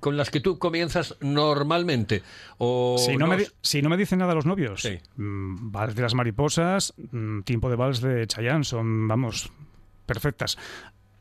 con 0.04 0.18
las 0.18 0.30
que 0.30 0.42
tú 0.42 0.60
comienzas 0.60 1.16
normalmente? 1.22 2.22
O 2.58 2.98
Si 3.00 3.16
no, 3.18 3.26
me, 3.26 3.38
di- 3.38 3.48
si 3.62 3.82
no 3.82 3.90
me 3.90 3.98
dicen 3.98 4.20
nada 4.20 4.36
los 4.36 4.46
novios, 4.46 4.82
Sí. 4.82 5.00
mm, 5.16 5.72
Vals 5.72 5.96
de 5.96 6.02
las 6.02 6.14
mariposas, 6.14 6.94
mm, 7.12 7.42
tiempo 7.44 7.70
de 7.70 7.76
vals 7.78 8.02
de 8.02 8.28
Chayanne, 8.28 8.66
son, 8.66 9.08
vamos, 9.08 9.52
perfectas. 10.06 10.58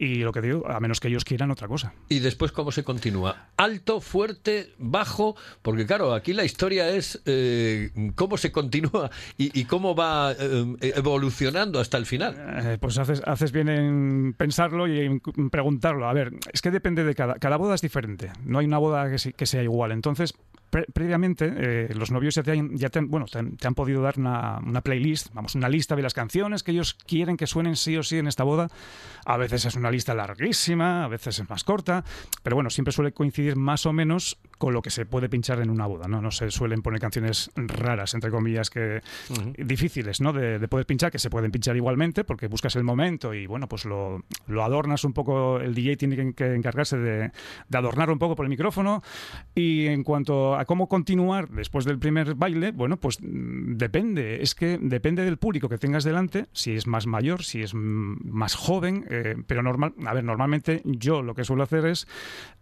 Y 0.04 0.16
lo 0.16 0.32
que 0.32 0.40
digo, 0.40 0.68
a 0.68 0.80
menos 0.80 0.98
que 0.98 1.06
ellos 1.06 1.24
quieran 1.24 1.52
otra 1.52 1.68
cosa. 1.68 1.94
Y 2.08 2.18
después, 2.18 2.50
¿cómo 2.50 2.72
se 2.72 2.82
continúa? 2.82 3.50
Alto, 3.56 4.00
fuerte, 4.00 4.72
bajo, 4.78 5.36
porque 5.62 5.86
claro, 5.86 6.12
aquí 6.12 6.32
la 6.32 6.44
historia 6.44 6.88
es 6.90 7.22
eh, 7.24 7.90
cómo 8.16 8.36
se 8.36 8.50
continúa 8.50 9.10
y, 9.38 9.56
y 9.60 9.64
cómo 9.64 9.94
va 9.94 10.32
eh, 10.32 10.92
evolucionando 10.96 11.78
hasta 11.78 11.98
el 11.98 12.06
final. 12.06 12.34
Eh, 12.64 12.78
pues 12.80 12.98
haces, 12.98 13.22
haces 13.26 13.52
bien 13.52 13.68
en 13.68 14.34
pensarlo 14.36 14.88
y 14.88 14.98
en 15.00 15.20
preguntarlo. 15.50 16.08
A 16.08 16.12
ver, 16.12 16.32
es 16.52 16.60
que 16.62 16.72
depende 16.72 17.04
de 17.04 17.14
cada... 17.14 17.34
Cada 17.36 17.56
boda 17.56 17.76
es 17.76 17.80
diferente. 17.80 18.32
No 18.44 18.58
hay 18.58 18.66
una 18.66 18.78
boda 18.78 19.08
que, 19.08 19.18
se- 19.18 19.32
que 19.34 19.46
sea 19.46 19.62
igual. 19.62 19.92
Entonces, 19.92 20.34
pre- 20.72 20.86
previamente, 20.92 21.52
eh, 21.54 21.94
los 21.94 22.10
novios 22.10 22.34
ya 22.34 22.42
te 22.42 22.50
han, 22.50 22.74
ya 22.76 22.88
bueno, 23.02 23.26
te 23.26 23.38
han, 23.38 23.56
te 23.56 23.68
han 23.68 23.74
podido 23.74 24.00
dar 24.02 24.18
una, 24.18 24.58
una 24.58 24.80
playlist, 24.80 25.32
vamos, 25.34 25.54
una 25.54 25.68
lista 25.68 25.94
de 25.94 26.02
las 26.02 26.14
canciones 26.14 26.62
que 26.62 26.72
ellos 26.72 26.94
quieren 27.06 27.36
que 27.36 27.46
suenen 27.46 27.76
sí 27.76 27.96
o 27.96 28.02
sí 28.02 28.16
en 28.18 28.26
esta 28.26 28.42
boda. 28.42 28.68
A 29.24 29.36
veces 29.36 29.66
es 29.66 29.76
una 29.76 29.90
lista 29.90 30.14
larguísima, 30.14 31.04
a 31.04 31.08
veces 31.08 31.38
es 31.38 31.48
más 31.48 31.62
corta, 31.62 32.04
pero 32.42 32.56
bueno, 32.56 32.70
siempre 32.70 32.90
suele 32.92 33.12
coincidir 33.12 33.54
más 33.54 33.84
o 33.86 33.92
menos 33.92 34.38
con 34.62 34.74
lo 34.74 34.80
que 34.80 34.90
se 34.90 35.06
puede 35.06 35.28
pinchar 35.28 35.60
en 35.60 35.70
una 35.70 35.86
boda, 35.86 36.06
¿no? 36.06 36.22
No 36.22 36.30
se 36.30 36.48
suelen 36.52 36.82
poner 36.82 37.00
canciones 37.00 37.50
raras, 37.56 38.14
entre 38.14 38.30
comillas, 38.30 38.70
que 38.70 39.00
difíciles, 39.58 40.20
¿no? 40.20 40.32
De, 40.32 40.60
de 40.60 40.68
poder 40.68 40.86
pinchar, 40.86 41.10
que 41.10 41.18
se 41.18 41.30
pueden 41.30 41.50
pinchar 41.50 41.74
igualmente, 41.74 42.22
porque 42.22 42.46
buscas 42.46 42.76
el 42.76 42.84
momento 42.84 43.34
y, 43.34 43.48
bueno, 43.48 43.68
pues 43.68 43.84
lo, 43.84 44.22
lo 44.46 44.62
adornas 44.62 45.02
un 45.02 45.14
poco, 45.14 45.58
el 45.58 45.74
DJ 45.74 45.96
tiene 45.96 46.32
que, 46.34 46.54
encargarse 46.54 46.96
de, 46.96 47.32
de 47.68 47.78
adornarlo 47.78 48.12
un 48.12 48.20
poco 48.20 48.36
por 48.36 48.46
el 48.46 48.50
micrófono. 48.50 49.02
Y 49.52 49.86
en 49.86 50.04
cuanto 50.04 50.54
a 50.54 50.64
cómo 50.64 50.88
continuar 50.88 51.48
después 51.48 51.84
del 51.84 51.98
primer 51.98 52.36
baile, 52.36 52.70
bueno, 52.70 52.98
pues 52.98 53.18
depende, 53.20 54.42
es 54.42 54.54
que 54.54 54.78
depende 54.80 55.24
del 55.24 55.38
público 55.38 55.68
que 55.68 55.78
tengas 55.78 56.04
delante, 56.04 56.46
si 56.52 56.76
es 56.76 56.86
más 56.86 57.08
mayor, 57.08 57.42
si 57.42 57.62
es 57.62 57.74
más 57.74 58.54
joven, 58.54 59.06
eh, 59.10 59.34
pero 59.44 59.64
normal, 59.64 59.92
a 60.06 60.14
ver, 60.14 60.22
normalmente 60.22 60.82
yo 60.84 61.20
lo 61.20 61.34
que 61.34 61.42
suelo 61.42 61.64
hacer 61.64 61.84
es 61.86 62.06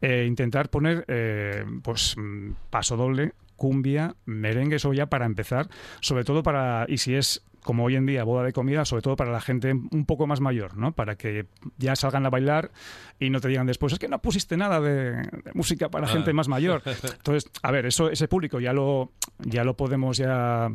eh, 0.01 0.25
intentar 0.27 0.71
poner, 0.71 1.05
eh, 1.09 1.63
pues, 1.91 2.15
mm, 2.17 2.53
paso 2.71 2.97
doble, 2.97 3.33
cumbia, 3.57 4.15
merengue, 4.25 4.77
eso 4.77 4.93
ya 4.93 5.07
para 5.07 5.27
empezar, 5.27 5.69
sobre 6.01 6.25
todo 6.25 6.43
para, 6.43 6.87
y 6.89 6.99
si 6.99 7.15
es 7.15 7.43
como 7.63 7.85
hoy 7.85 7.95
en 7.95 8.07
día, 8.07 8.25
boda 8.25 8.43
de 8.43 8.55
comida, 8.55 8.87
sobre 8.87 9.03
todo 9.03 9.17
para 9.17 9.33
la 9.33 9.41
gente 9.43 9.73
un 9.73 10.07
poco 10.07 10.27
más 10.27 10.41
mayor, 10.41 10.79
¿no? 10.79 10.93
Para 10.93 11.17
que 11.17 11.45
ya 11.77 11.95
salgan 11.95 12.25
a 12.25 12.31
bailar 12.31 12.71
y 13.19 13.29
no 13.29 13.39
te 13.43 13.49
digan 13.49 13.67
después, 13.67 13.93
es 13.93 13.99
que 13.99 14.09
no 14.09 14.23
pusiste 14.23 14.57
nada 14.57 14.81
de, 14.81 15.11
de 15.13 15.53
música 15.53 15.91
para 15.91 16.07
Ah. 16.07 16.09
gente 16.11 16.33
más 16.33 16.49
mayor. 16.49 16.81
Entonces, 17.19 17.51
a 17.63 17.71
ver, 17.71 17.85
eso, 17.85 18.09
ese 18.11 18.29
público 18.29 18.61
ya 18.61 18.73
lo, 18.73 19.13
ya 19.41 19.63
lo 19.63 19.77
podemos 19.77 20.17
ya 20.17 20.71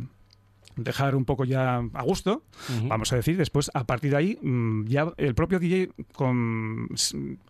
dejar 0.75 1.15
un 1.15 1.25
poco 1.25 1.46
ya 1.46 1.77
a 1.77 2.03
gusto, 2.03 2.44
vamos 2.84 3.12
a 3.13 3.15
decir, 3.15 3.38
después 3.38 3.72
a 3.74 3.86
partir 3.86 4.12
de 4.12 4.17
ahí 4.17 4.39
mm, 4.41 4.86
ya 4.86 5.08
el 5.17 5.36
propio 5.36 5.60
DJ 5.60 5.89
con, 6.13 6.88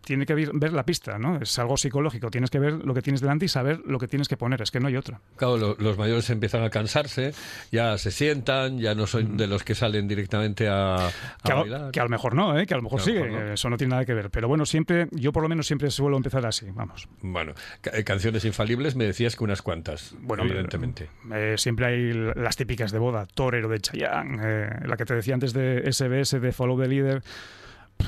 tiene 0.03 0.25
que 0.25 0.33
ver, 0.35 0.73
la 0.73 0.83
pista, 0.85 1.17
¿no? 1.17 1.37
Es 1.41 1.57
algo 1.59 1.77
psicológico, 1.77 2.29
tienes 2.29 2.49
que 2.49 2.59
ver 2.59 2.73
lo 2.85 2.93
que 2.93 3.01
tienes 3.01 3.21
delante 3.21 3.45
y 3.45 3.47
saber 3.47 3.81
lo 3.85 3.99
que 3.99 4.07
tienes 4.07 4.27
que 4.27 4.37
poner, 4.37 4.61
es 4.61 4.71
que 4.71 4.79
no 4.79 4.87
hay 4.87 4.97
otra. 4.97 5.21
Claro, 5.37 5.57
lo- 5.57 5.75
los 5.79 5.97
mayores 5.97 6.29
empiezan 6.29 6.63
a 6.63 6.69
cansarse, 6.69 7.33
ya 7.71 7.97
se 7.97 8.11
sientan, 8.11 8.79
ya 8.79 8.95
no 8.95 9.07
son 9.07 9.37
de 9.37 9.47
los 9.47 9.63
que 9.63 9.75
salen 9.75 10.07
directamente 10.07 10.67
a, 10.67 11.07
a 11.07 11.11
Que 11.43 11.51
a, 11.51 11.55
bailar. 11.55 11.91
que 11.91 11.99
a 11.99 12.03
lo 12.03 12.09
mejor 12.09 12.35
no, 12.35 12.57
¿eh? 12.57 12.65
que 12.65 12.73
a 12.73 12.77
lo 12.77 12.83
mejor 12.83 13.01
no. 13.07 13.53
eso 13.53 13.69
no 13.69 13.77
tiene 13.77 13.91
nada 13.91 14.05
que 14.05 14.13
ver. 14.13 14.29
Pero 14.29 14.47
bueno, 14.47 14.65
siempre, 14.65 15.07
yo 15.11 15.31
por 15.31 15.43
lo 15.43 15.49
menos 15.49 15.67
siempre 15.67 15.89
suelo 15.91 16.17
empezar 16.17 16.45
así, 16.45 16.67
vamos. 16.73 17.07
Bueno, 17.21 17.53
eh, 17.93 18.03
canciones 18.03 18.45
infalibles 18.45 18.95
me 18.95 19.05
decías 19.05 19.35
que 19.35 19.43
unas 19.43 19.61
cuantas, 19.61 20.15
Bueno, 20.21 20.43
evidentemente. 20.43 21.09
Eh, 21.33 21.55
siempre 21.57 21.85
hay 21.85 22.13
las 22.35 22.55
típicas 22.55 22.91
de 22.91 22.99
boda, 22.99 23.14
Torero 23.25 23.69
de 23.69 23.79
Chayanne, 23.79 24.39
eh, 24.43 24.69
la 24.85 24.97
que 24.97 25.05
te 25.05 25.13
decía 25.13 25.33
antes 25.33 25.53
de 25.53 25.89
SBS, 25.91 26.39
de 26.41 26.51
Follow 26.51 26.79
the 26.79 26.87
Leader. 26.87 27.23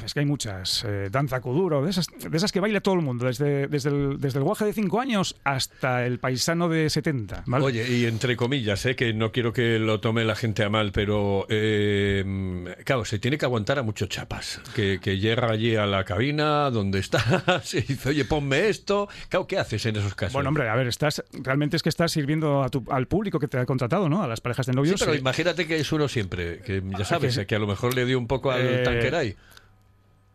Es 0.05 0.13
que 0.13 0.21
hay 0.21 0.25
muchas. 0.25 0.85
Eh, 0.87 1.09
Danza 1.11 1.41
Kuduro, 1.41 1.83
de 1.83 1.89
esas, 1.89 2.07
de 2.07 2.35
esas 2.37 2.51
que 2.53 2.59
baila 2.61 2.79
todo 2.79 2.95
el 2.95 3.01
mundo, 3.01 3.25
desde, 3.25 3.67
desde, 3.67 3.89
el, 3.89 4.19
desde 4.21 4.39
el 4.39 4.43
guaje 4.45 4.63
de 4.65 4.71
5 4.73 4.99
años 5.01 5.35
hasta 5.43 6.05
el 6.05 6.19
paisano 6.19 6.69
de 6.69 6.89
70. 6.89 7.43
¿vale? 7.45 7.65
Oye, 7.65 7.89
y 7.89 8.05
entre 8.05 8.37
comillas, 8.37 8.85
¿eh? 8.85 8.95
que 8.95 9.13
no 9.13 9.31
quiero 9.33 9.51
que 9.51 9.79
lo 9.79 9.99
tome 9.99 10.23
la 10.23 10.35
gente 10.35 10.63
a 10.63 10.69
mal, 10.69 10.91
pero 10.93 11.45
eh, 11.49 12.75
claro, 12.85 13.05
se 13.05 13.19
tiene 13.19 13.37
que 13.37 13.45
aguantar 13.45 13.79
a 13.79 13.83
muchos 13.83 14.07
chapas, 14.09 14.61
que, 14.75 14.99
que 15.01 15.17
llega 15.19 15.49
allí 15.49 15.75
a 15.75 15.85
la 15.85 16.03
cabina 16.05 16.69
donde 16.69 16.99
estás 16.99 17.73
y 17.73 17.81
dice, 17.81 18.09
oye, 18.09 18.25
ponme 18.25 18.69
esto. 18.69 19.09
Claro, 19.29 19.47
¿qué 19.47 19.57
haces 19.57 19.85
en 19.85 19.95
esos 19.97 20.15
casos? 20.15 20.33
Bueno, 20.33 20.49
hombre, 20.49 20.69
a 20.69 20.75
ver, 20.75 20.87
estás 20.87 21.23
realmente 21.33 21.75
es 21.77 21.83
que 21.83 21.89
estás 21.89 22.11
sirviendo 22.11 22.63
a 22.63 22.69
tu- 22.69 22.85
al 22.89 23.07
público 23.07 23.39
que 23.39 23.47
te 23.47 23.57
ha 23.57 23.65
contratado, 23.65 24.07
¿no? 24.09 24.23
A 24.23 24.27
las 24.27 24.41
parejas 24.41 24.65
de 24.67 24.73
Sí, 24.73 24.77
novios. 24.77 24.99
pero 24.99 25.13
eh, 25.13 25.17
imagínate 25.17 25.67
que 25.67 25.77
es 25.77 25.91
uno 25.91 26.07
siempre, 26.07 26.59
que 26.59 26.81
ya 26.97 27.05
sabes, 27.05 27.35
que- 27.35 27.41
eh, 27.41 27.45
que 27.45 27.55
a 27.55 27.59
lo 27.59 27.67
mejor 27.67 27.93
le 27.95 28.05
dio 28.05 28.17
un 28.17 28.27
poco 28.27 28.51
al 28.51 28.61
Eh, 28.65 28.81
tanqueray. 28.83 29.35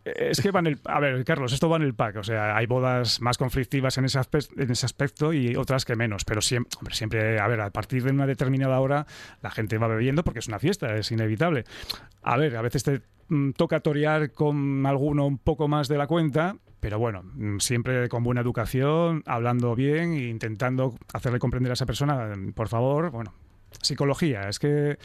Es 0.05 0.41
que 0.41 0.51
van 0.51 0.67
el. 0.67 0.79
A 0.85 0.99
ver, 0.99 1.23
Carlos, 1.23 1.53
esto 1.53 1.69
va 1.69 1.77
en 1.77 1.83
el 1.83 1.93
pack. 1.93 2.17
O 2.17 2.23
sea, 2.23 2.55
hay 2.57 2.65
bodas 2.65 3.21
más 3.21 3.37
conflictivas 3.37 3.97
en 3.97 4.05
ese, 4.05 4.19
aspe- 4.19 4.49
en 4.61 4.69
ese 4.69 4.85
aspecto 4.85 5.31
y 5.31 5.55
otras 5.55 5.85
que 5.85 5.95
menos. 5.95 6.25
Pero 6.25 6.41
siempre, 6.41 6.77
hombre, 6.77 6.93
siempre, 6.93 7.39
a 7.39 7.47
ver, 7.47 7.61
a 7.61 7.69
partir 7.69 8.03
de 8.03 8.11
una 8.11 8.27
determinada 8.27 8.79
hora 8.79 9.05
la 9.41 9.49
gente 9.49 9.77
va 9.77 9.87
bebiendo 9.87 10.23
porque 10.23 10.39
es 10.39 10.47
una 10.47 10.59
fiesta, 10.59 10.93
es 10.95 11.11
inevitable. 11.11 11.63
A 12.21 12.35
ver, 12.37 12.57
a 12.57 12.61
veces 12.61 12.83
te 12.83 13.01
mm, 13.29 13.51
toca 13.51 13.79
torear 13.79 14.31
con 14.31 14.85
alguno 14.85 15.25
un 15.25 15.37
poco 15.37 15.67
más 15.69 15.87
de 15.87 15.97
la 15.97 16.07
cuenta. 16.07 16.57
Pero 16.81 16.99
bueno, 16.99 17.23
mm, 17.23 17.59
siempre 17.59 18.09
con 18.09 18.23
buena 18.25 18.41
educación, 18.41 19.23
hablando 19.25 19.73
bien 19.73 20.11
e 20.15 20.27
intentando 20.27 20.97
hacerle 21.13 21.39
comprender 21.39 21.71
a 21.71 21.75
esa 21.75 21.85
persona, 21.85 22.33
mm, 22.35 22.51
por 22.51 22.67
favor, 22.67 23.09
bueno, 23.09 23.33
psicología, 23.81 24.49
es 24.49 24.59
que 24.59 24.97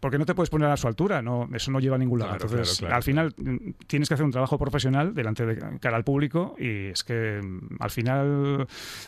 porque 0.00 0.18
no 0.18 0.24
te 0.26 0.34
puedes 0.34 0.50
poner 0.50 0.68
a 0.70 0.76
su 0.76 0.88
altura, 0.88 1.20
no, 1.22 1.48
eso 1.52 1.70
no 1.70 1.78
lleva 1.78 1.96
a 1.96 1.98
ningún 1.98 2.18
lado. 2.20 2.30
Claro, 2.38 2.44
Entonces, 2.46 2.78
claro, 2.78 2.88
claro, 2.88 2.96
al 2.96 3.02
final 3.02 3.34
mm, 3.36 3.70
tienes 3.86 4.08
que 4.08 4.14
hacer 4.14 4.24
un 4.24 4.32
trabajo 4.32 4.58
profesional 4.58 5.14
delante 5.14 5.44
de 5.46 5.78
cara 5.78 5.96
al 5.96 6.04
público 6.04 6.56
y 6.58 6.86
es 6.86 7.04
que 7.04 7.40
mm, 7.42 7.76
al 7.80 7.90
final 7.90 8.66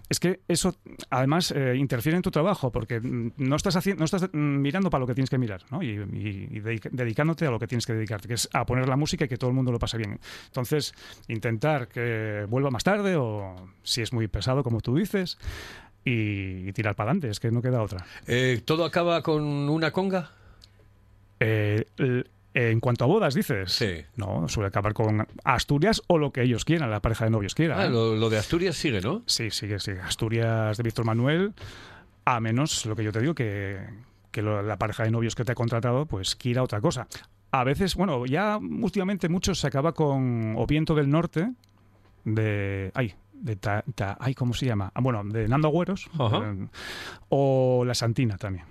es 0.08 0.20
que 0.20 0.40
eso 0.48 0.76
además 1.10 1.50
eh, 1.50 1.74
interfiere 1.76 2.16
en 2.16 2.22
tu 2.22 2.30
trabajo 2.30 2.70
porque 2.70 3.00
mm, 3.00 3.32
no 3.38 3.56
estás 3.56 3.76
haciendo 3.76 4.00
no 4.00 4.04
estás 4.04 4.28
mirando 4.34 4.90
para 4.90 5.00
lo 5.00 5.06
que 5.06 5.14
tienes 5.14 5.30
que 5.30 5.38
mirar, 5.38 5.62
¿no? 5.70 5.82
Y, 5.82 5.88
y- 6.12 6.48
y 6.50 6.60
dedica- 6.60 6.90
dedicándote 6.92 7.46
a 7.46 7.50
lo 7.50 7.58
que 7.58 7.66
tienes 7.66 7.86
que 7.86 7.94
dedicarte, 7.94 8.28
que 8.28 8.34
es 8.34 8.48
a 8.52 8.66
poner 8.66 8.88
la 8.88 8.96
música 8.96 9.24
y 9.24 9.28
que 9.28 9.36
todo 9.38 9.50
el 9.50 9.56
mundo 9.56 9.72
lo 9.72 9.78
pase 9.78 9.96
bien. 9.96 10.20
Entonces, 10.46 10.92
intentar 11.28 11.88
que 11.88 12.46
vuelva 12.48 12.70
más 12.70 12.84
tarde 12.84 13.16
o 13.16 13.54
si 13.82 14.02
es 14.02 14.12
muy 14.12 14.28
pesado 14.28 14.62
como 14.62 14.80
tú 14.80 14.96
dices 14.96 15.38
y, 16.04 16.68
y 16.68 16.72
tirar 16.72 16.94
para 16.96 17.10
adelante, 17.10 17.30
es 17.30 17.40
que 17.40 17.50
no 17.50 17.62
queda 17.62 17.80
otra. 17.82 18.04
Eh, 18.26 18.60
¿Todo 18.64 18.84
acaba 18.84 19.22
con 19.22 19.42
una 19.44 19.90
conga? 19.92 20.32
Eh, 21.44 22.24
en 22.54 22.80
cuanto 22.80 23.04
a 23.04 23.06
bodas, 23.06 23.34
dices. 23.34 23.72
Sí. 23.72 24.02
No, 24.16 24.46
suele 24.48 24.68
acabar 24.68 24.92
con 24.92 25.26
Asturias 25.42 26.02
o 26.06 26.18
lo 26.18 26.32
que 26.32 26.42
ellos 26.42 26.64
quieran, 26.66 26.90
la 26.90 27.00
pareja 27.00 27.24
de 27.24 27.30
novios 27.30 27.54
quiera. 27.54 27.78
Ah, 27.80 27.86
¿eh? 27.86 27.90
lo, 27.90 28.14
lo 28.14 28.28
de 28.28 28.36
Asturias 28.38 28.76
sigue, 28.76 29.00
¿no? 29.00 29.22
Sí, 29.26 29.50
sigue, 29.50 29.78
sigue. 29.80 30.00
Asturias 30.00 30.76
de 30.76 30.82
Víctor 30.82 31.06
Manuel, 31.06 31.54
a 32.26 32.40
menos 32.40 32.84
lo 32.84 32.94
que 32.94 33.04
yo 33.04 33.10
te 33.12 33.20
digo, 33.20 33.34
que, 33.34 33.78
que 34.30 34.42
lo- 34.42 34.62
la 34.62 34.76
pareja 34.76 35.04
de 35.04 35.10
novios 35.10 35.34
que 35.34 35.44
te 35.44 35.52
ha 35.52 35.54
contratado, 35.54 36.04
pues 36.04 36.36
quiera 36.36 36.62
otra 36.62 36.80
cosa. 36.82 37.06
A 37.52 37.64
veces, 37.64 37.94
bueno, 37.96 38.26
ya 38.26 38.58
últimamente 38.58 39.28
mucho 39.30 39.54
se 39.54 39.66
acaba 39.66 39.92
con 39.92 40.54
O 40.58 40.66
Viento 40.66 40.94
del 40.94 41.08
Norte, 41.08 41.50
de. 42.24 42.90
Ay, 42.94 43.14
de 43.32 43.56
ta, 43.56 43.82
ta- 43.94 44.16
ay, 44.20 44.34
¿cómo 44.34 44.52
se 44.54 44.66
llama? 44.66 44.90
Ah, 44.94 45.00
bueno, 45.00 45.24
de 45.24 45.48
Nando 45.48 45.68
Agüeros, 45.68 46.08
eh, 46.18 46.66
o 47.30 47.84
La 47.86 47.94
Santina 47.94 48.36
también. 48.36 48.66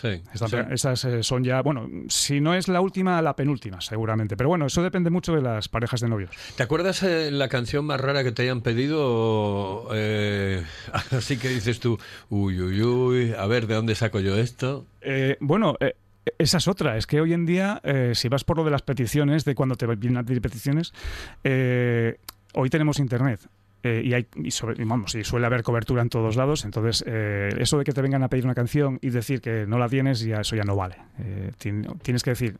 Sí, 0.00 0.22
Esas 0.70 1.04
eh, 1.04 1.22
son 1.22 1.42
ya, 1.42 1.62
bueno, 1.62 1.88
si 2.08 2.40
no 2.40 2.54
es 2.54 2.68
la 2.68 2.80
última, 2.80 3.20
la 3.22 3.34
penúltima, 3.34 3.80
seguramente. 3.80 4.36
Pero 4.36 4.50
bueno, 4.50 4.66
eso 4.66 4.82
depende 4.82 5.08
mucho 5.08 5.34
de 5.34 5.40
las 5.40 5.68
parejas 5.68 6.00
de 6.00 6.08
novios. 6.08 6.30
¿Te 6.54 6.62
acuerdas 6.62 7.02
eh, 7.02 7.30
la 7.30 7.48
canción 7.48 7.86
más 7.86 8.00
rara 8.00 8.22
que 8.22 8.32
te 8.32 8.42
hayan 8.42 8.60
pedido? 8.60 9.88
Eh, 9.94 10.62
así 11.12 11.38
que 11.38 11.48
dices 11.48 11.80
tú, 11.80 11.98
uy, 12.28 12.60
uy, 12.60 12.82
uy, 12.82 13.34
a 13.36 13.46
ver, 13.46 13.66
¿de 13.66 13.74
dónde 13.74 13.94
saco 13.94 14.20
yo 14.20 14.36
esto? 14.36 14.84
Eh, 15.00 15.38
bueno, 15.40 15.76
esa 16.38 16.58
es 16.58 16.68
otra. 16.68 16.98
Es 16.98 17.06
que 17.06 17.20
hoy 17.20 17.32
en 17.32 17.46
día, 17.46 17.80
si 18.12 18.28
vas 18.28 18.44
por 18.44 18.58
lo 18.58 18.64
de 18.64 18.70
las 18.70 18.82
peticiones, 18.82 19.44
de 19.44 19.54
cuando 19.54 19.76
te 19.76 19.86
vienen 19.86 20.18
a 20.18 20.24
pedir 20.24 20.42
peticiones, 20.42 20.92
hoy 21.42 22.70
tenemos 22.70 22.98
internet. 22.98 23.40
Eh, 23.82 24.02
y, 24.04 24.14
hay, 24.14 24.26
y, 24.36 24.50
sobre- 24.50 24.82
y 24.82 24.84
vamos, 24.86 25.14
y 25.14 25.24
suele 25.24 25.46
haber 25.46 25.62
cobertura 25.62 26.02
en 26.02 26.08
todos 26.08 26.36
lados. 26.36 26.64
Entonces, 26.64 27.04
eh, 27.06 27.50
eso 27.58 27.78
de 27.78 27.84
que 27.84 27.92
te 27.92 28.02
vengan 28.02 28.22
a 28.22 28.28
pedir 28.28 28.44
una 28.44 28.54
canción 28.54 28.98
y 29.02 29.10
decir 29.10 29.40
que 29.40 29.66
no 29.66 29.78
la 29.78 29.88
tienes, 29.88 30.20
ya 30.20 30.40
eso 30.40 30.56
ya 30.56 30.64
no 30.64 30.74
vale. 30.76 30.96
Eh, 31.18 31.52
tien- 31.58 31.86
tienes 32.02 32.22
que 32.22 32.30
decir 32.30 32.56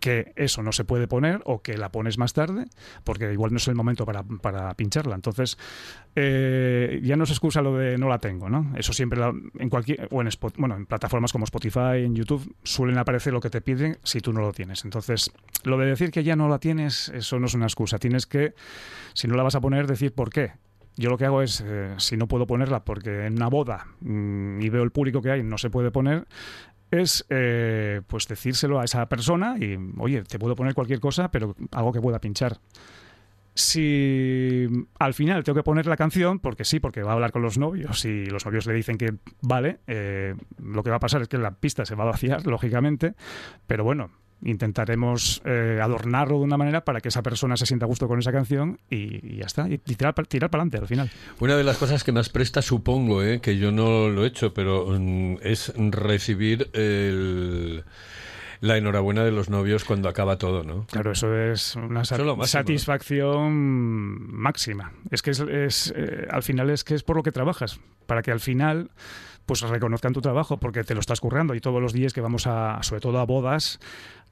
que 0.00 0.32
eso 0.36 0.62
no 0.62 0.72
se 0.72 0.84
puede 0.84 1.08
poner 1.08 1.40
o 1.44 1.62
que 1.62 1.76
la 1.76 1.90
pones 1.90 2.18
más 2.18 2.32
tarde, 2.32 2.66
porque 3.04 3.32
igual 3.32 3.50
no 3.52 3.56
es 3.58 3.68
el 3.68 3.74
momento 3.74 4.04
para, 4.06 4.22
para 4.22 4.72
pincharla. 4.74 5.14
Entonces, 5.14 5.58
eh, 6.14 7.00
ya 7.02 7.16
no 7.16 7.26
se 7.26 7.32
excusa 7.32 7.62
lo 7.62 7.76
de 7.76 7.98
no 7.98 8.08
la 8.08 8.18
tengo, 8.18 8.48
¿no? 8.48 8.72
Eso 8.76 8.92
siempre 8.92 9.18
la- 9.18 9.32
en 9.58 9.68
cualquier 9.68 10.08
o 10.10 10.20
en 10.20 10.28
Spot- 10.28 10.54
bueno, 10.56 10.76
en 10.76 10.86
plataformas 10.86 11.32
como 11.32 11.44
Spotify, 11.44 12.04
en 12.04 12.14
YouTube 12.14 12.54
suelen 12.62 12.98
aparecer 12.98 13.32
lo 13.32 13.40
que 13.40 13.50
te 13.50 13.60
piden 13.60 13.98
si 14.02 14.20
tú 14.20 14.32
no 14.32 14.40
lo 14.40 14.52
tienes. 14.52 14.84
Entonces, 14.84 15.30
lo 15.64 15.78
de 15.78 15.86
decir 15.86 16.10
que 16.10 16.24
ya 16.24 16.36
no 16.36 16.48
la 16.48 16.58
tienes, 16.58 17.08
eso 17.10 17.38
no 17.38 17.46
es 17.46 17.54
una 17.54 17.66
excusa. 17.66 17.98
Tienes 17.98 18.26
que, 18.26 18.54
si 19.14 19.28
no 19.28 19.36
la 19.36 19.42
vas 19.42 19.54
a 19.54 19.60
poner, 19.60 19.86
decir 19.86 20.12
por 20.12 20.30
qué. 20.30 20.52
Yo 20.96 21.10
lo 21.10 21.16
que 21.18 21.26
hago 21.26 21.42
es, 21.42 21.62
eh, 21.64 21.94
si 21.98 22.16
no 22.16 22.26
puedo 22.26 22.46
ponerla 22.48 22.84
porque 22.84 23.26
en 23.26 23.34
una 23.34 23.46
boda 23.48 23.86
mm, 24.00 24.60
y 24.60 24.68
veo 24.68 24.82
el 24.82 24.90
público 24.90 25.22
que 25.22 25.30
hay, 25.30 25.42
no 25.44 25.56
se 25.56 25.70
puede 25.70 25.92
poner, 25.92 26.26
es 26.90 27.24
eh, 27.28 28.00
pues 28.06 28.26
decírselo 28.28 28.80
a 28.80 28.84
esa 28.84 29.06
persona 29.08 29.56
y, 29.58 29.78
oye, 29.98 30.22
te 30.22 30.38
puedo 30.38 30.56
poner 30.56 30.74
cualquier 30.74 31.00
cosa, 31.00 31.30
pero 31.30 31.54
algo 31.72 31.92
que 31.92 32.00
pueda 32.00 32.20
pinchar. 32.20 32.58
Si 33.54 34.66
al 35.00 35.14
final 35.14 35.42
tengo 35.42 35.56
que 35.56 35.64
poner 35.64 35.86
la 35.86 35.96
canción, 35.96 36.38
porque 36.38 36.64
sí, 36.64 36.78
porque 36.78 37.02
va 37.02 37.10
a 37.10 37.14
hablar 37.14 37.32
con 37.32 37.42
los 37.42 37.58
novios 37.58 38.04
y 38.04 38.26
los 38.26 38.46
novios 38.46 38.66
le 38.66 38.74
dicen 38.74 38.96
que 38.96 39.14
vale, 39.40 39.80
eh, 39.88 40.36
lo 40.62 40.84
que 40.84 40.90
va 40.90 40.96
a 40.96 41.00
pasar 41.00 41.22
es 41.22 41.28
que 41.28 41.38
la 41.38 41.50
pista 41.50 41.84
se 41.84 41.96
va 41.96 42.04
a 42.04 42.06
vaciar, 42.06 42.46
lógicamente, 42.46 43.14
pero 43.66 43.82
bueno, 43.82 44.10
intentaremos 44.42 45.42
eh, 45.44 45.80
adornarlo 45.82 46.38
de 46.38 46.44
una 46.44 46.56
manera 46.56 46.84
para 46.84 47.00
que 47.00 47.08
esa 47.08 47.22
persona 47.22 47.56
se 47.56 47.66
sienta 47.66 47.86
a 47.86 47.88
gusto 47.88 48.06
con 48.08 48.18
esa 48.18 48.32
canción 48.32 48.78
y, 48.90 49.34
y 49.34 49.36
ya 49.38 49.46
está, 49.46 49.68
y 49.68 49.78
tirar, 49.78 50.14
tirar 50.26 50.50
para 50.50 50.62
adelante 50.62 50.78
al 50.78 50.86
final. 50.88 51.10
Una 51.40 51.56
de 51.56 51.64
las 51.64 51.76
cosas 51.78 52.04
que 52.04 52.12
más 52.12 52.28
presta, 52.28 52.62
supongo, 52.62 53.22
eh, 53.22 53.40
que 53.40 53.58
yo 53.58 53.72
no 53.72 54.08
lo 54.08 54.24
he 54.24 54.28
hecho, 54.28 54.54
pero 54.54 54.86
mm, 54.98 55.36
es 55.42 55.72
recibir 55.76 56.70
el- 56.72 57.84
la 58.60 58.76
enhorabuena 58.76 59.22
de 59.24 59.30
los 59.30 59.48
novios 59.50 59.84
cuando 59.84 60.08
acaba 60.08 60.36
todo, 60.36 60.64
¿no? 60.64 60.84
Claro, 60.88 61.12
eso 61.12 61.32
es 61.36 61.76
una 61.76 62.02
satisfacción 63.24 64.32
máxima. 64.32 64.92
Es 65.10 65.22
que 65.22 65.30
es, 65.30 65.40
es, 65.40 65.92
eh, 65.96 66.26
al 66.30 66.42
final 66.42 66.70
es 66.70 66.84
que 66.84 66.94
es 66.94 67.02
por 67.02 67.16
lo 67.16 67.22
que 67.22 67.32
trabajas, 67.32 67.80
para 68.06 68.22
que 68.22 68.30
al 68.32 68.40
final 68.40 68.90
pues 69.46 69.62
reconozcan 69.62 70.12
tu 70.12 70.20
trabajo, 70.20 70.58
porque 70.58 70.84
te 70.84 70.92
lo 70.92 71.00
estás 71.00 71.20
currando 71.20 71.54
y 71.54 71.60
todos 71.60 71.80
los 71.80 71.94
días 71.94 72.12
que 72.12 72.20
vamos 72.20 72.46
a, 72.46 72.82
sobre 72.82 73.00
todo 73.00 73.18
a 73.18 73.24
bodas, 73.24 73.80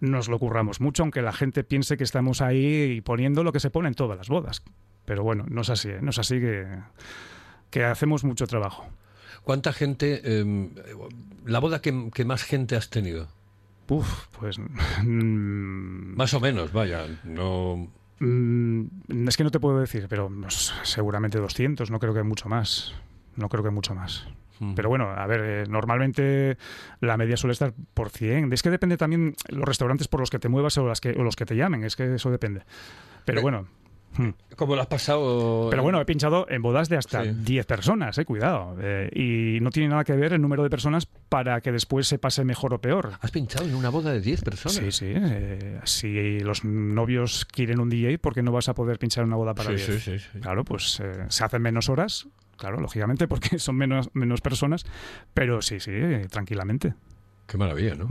nos 0.01 0.29
lo 0.29 0.39
curramos 0.39 0.81
mucho, 0.81 1.03
aunque 1.03 1.23
la 1.23 1.33
gente 1.33 1.65
piense 1.65 1.97
que 1.97 2.05
estamos 2.05 2.41
ahí 2.41 3.01
poniendo 3.01 3.43
lo 3.45 3.53
que 3.53 3.61
se 3.61 3.71
pone 3.71 3.89
en 3.89 3.95
todas 3.95 4.17
las 4.17 4.29
bodas. 4.29 4.63
Pero 5.05 5.23
bueno, 5.23 5.45
no 5.49 5.61
es 5.63 5.71
así, 5.71 5.89
¿eh? 5.89 5.99
no 6.03 6.11
es 6.11 6.19
así 6.19 6.41
que, 6.41 6.67
que 7.71 7.85
hacemos 7.85 8.25
mucho 8.25 8.47
trabajo. 8.47 8.87
¿Cuánta 9.45 9.73
gente, 9.73 10.21
eh, 10.25 10.71
la 11.45 11.61
boda 11.61 11.81
que, 11.81 12.11
que 12.13 12.25
más 12.25 12.43
gente 12.43 12.75
has 12.75 12.91
tenido? 12.91 13.29
Uf, 13.89 14.27
pues... 14.41 14.59
mm, 14.59 16.17
Más 16.17 16.35
o 16.35 16.41
menos, 16.41 16.73
vaya, 16.73 17.07
no... 17.25 17.89
Mm, 18.19 19.29
es 19.29 19.37
que 19.37 19.45
no 19.45 19.51
te 19.51 19.61
puedo 19.61 19.79
decir, 19.79 20.07
pero 20.09 20.29
pues, 20.29 20.73
seguramente 20.83 21.39
200, 21.39 21.91
no 21.91 22.01
creo 22.01 22.15
que 22.15 22.23
mucho 22.23 22.49
más. 22.49 22.95
No 23.37 23.49
creo 23.49 23.63
que 23.63 23.71
mucho 23.71 23.95
más. 23.95 24.27
Mm. 24.59 24.75
Pero 24.75 24.88
bueno, 24.88 25.11
a 25.11 25.27
ver, 25.27 25.40
eh, 25.45 25.64
normalmente 25.69 26.57
la 27.01 27.16
media 27.16 27.37
suele 27.37 27.53
estar 27.53 27.73
por 27.95 28.11
100. 28.11 28.53
Es 28.53 28.62
que 28.62 28.71
depende 28.71 28.97
también 28.97 29.35
los 29.49 29.64
restaurantes 29.64 30.09
por 30.09 30.21
los 30.21 30.31
que 30.31 30.38
te 30.38 30.49
muevas 30.49 30.77
o, 30.79 30.87
las 30.87 31.01
que, 31.01 31.11
o 31.11 31.23
los 31.23 31.37
que 31.37 31.47
te 31.47 31.57
llamen, 31.57 31.85
es 31.85 31.97
que 31.97 32.14
eso 32.14 32.31
depende. 32.31 32.62
Pero 33.25 33.40
Eh, 33.40 33.42
bueno. 33.42 33.66
hmm. 34.16 34.29
¿Cómo 34.57 34.75
lo 34.77 34.81
has 34.81 34.87
pasado? 34.87 35.69
Pero 35.71 35.83
bueno, 35.83 36.01
he 36.01 36.05
pinchado 36.07 36.47
en 36.49 36.62
bodas 36.62 36.88
de 36.88 36.97
hasta 36.97 37.23
Sí. 37.25 37.31
10 37.35 37.66
personas, 37.66 38.16
eh, 38.16 38.25
cuidado. 38.25 38.75
Eh, 38.81 39.11
y 39.14 39.61
no 39.61 39.69
tiene 39.71 39.90
nada 39.90 40.05
que 40.05 40.14
ver 40.14 40.33
el 40.33 40.40
número 40.40 40.62
de 40.62 40.71
personas 40.71 41.05
para 41.29 41.61
que 41.61 41.71
después 41.73 42.07
se 42.09 42.19
pase 42.19 42.42
mejor 42.45 42.73
o 42.73 42.81
peor. 42.81 43.12
¿Has 43.21 43.31
pinchado 43.31 43.66
en 43.66 43.75
una 43.75 43.90
boda 43.90 44.12
de 44.12 44.21
10 44.23 44.42
personas? 44.42 44.77
Sí, 44.79 44.90
sí. 44.92 45.12
eh, 45.14 45.81
si 45.85 46.40
los 46.40 46.64
novios 46.64 47.45
quieren 47.45 47.81
un 47.81 47.90
DJ, 47.90 48.19
¿por 48.19 48.33
qué 48.33 48.42
no 48.42 48.53
vas 48.53 48.69
a 48.71 48.75
poder 48.75 48.99
pinchar 48.99 49.25
una 49.25 49.37
boda 49.37 49.55
para 49.55 49.71
Sí, 49.71 49.75
10? 49.77 50.03
sí, 50.03 50.19
sí, 50.19 50.27
sí. 50.33 50.40
Claro, 50.40 50.64
pues 50.64 50.99
eh, 51.01 51.27
se 51.29 51.45
hacen 51.45 51.61
menos 51.61 51.90
horas, 51.90 52.27
claro, 52.57 52.81
lógicamente, 52.81 53.29
porque 53.29 53.59
son 53.59 53.77
menos, 53.77 54.11
menos 54.14 54.40
personas, 54.40 54.85
pero 55.35 55.62
sí, 55.62 55.81
sí, 55.81 55.92
tranquilamente. 56.31 56.95
Qué 57.47 57.57
maravilla, 57.59 57.95
¿no? 57.95 58.09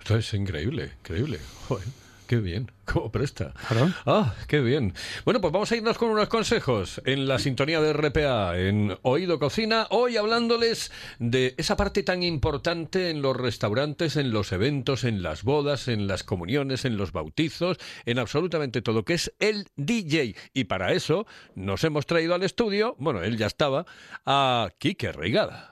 Esto 0.00 0.16
es 0.16 0.34
increíble, 0.34 0.90
increíble. 1.00 1.38
Joder, 1.68 1.86
qué 2.32 2.38
bien, 2.38 2.72
cómo 2.86 3.12
presta. 3.12 3.52
Ah, 4.06 4.34
qué 4.48 4.60
bien. 4.60 4.94
Bueno, 5.26 5.42
pues 5.42 5.52
vamos 5.52 5.70
a 5.70 5.76
irnos 5.76 5.98
con 5.98 6.08
unos 6.08 6.30
consejos 6.30 7.02
en 7.04 7.28
la 7.28 7.38
sintonía 7.38 7.82
de 7.82 7.92
RPA, 7.92 8.58
en 8.58 8.96
Oído 9.02 9.38
Cocina, 9.38 9.86
hoy 9.90 10.16
hablándoles 10.16 10.90
de 11.18 11.54
esa 11.58 11.76
parte 11.76 12.02
tan 12.02 12.22
importante 12.22 13.10
en 13.10 13.20
los 13.20 13.36
restaurantes, 13.36 14.16
en 14.16 14.30
los 14.30 14.50
eventos, 14.52 15.04
en 15.04 15.22
las 15.22 15.42
bodas, 15.42 15.88
en 15.88 16.06
las 16.06 16.24
comuniones, 16.24 16.86
en 16.86 16.96
los 16.96 17.12
bautizos, 17.12 17.76
en 18.06 18.18
absolutamente 18.18 18.80
todo, 18.80 19.04
que 19.04 19.12
es 19.12 19.34
el 19.38 19.68
DJ. 19.76 20.34
Y 20.54 20.64
para 20.64 20.94
eso 20.94 21.26
nos 21.54 21.84
hemos 21.84 22.06
traído 22.06 22.34
al 22.34 22.44
estudio, 22.44 22.96
bueno, 22.98 23.22
él 23.22 23.36
ya 23.36 23.46
estaba, 23.46 23.84
a 24.24 24.70
Quique 24.78 25.12
Reigada. 25.12 25.71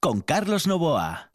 con 0.00 0.20
Carlos 0.20 0.66
Novoa. 0.66 1.30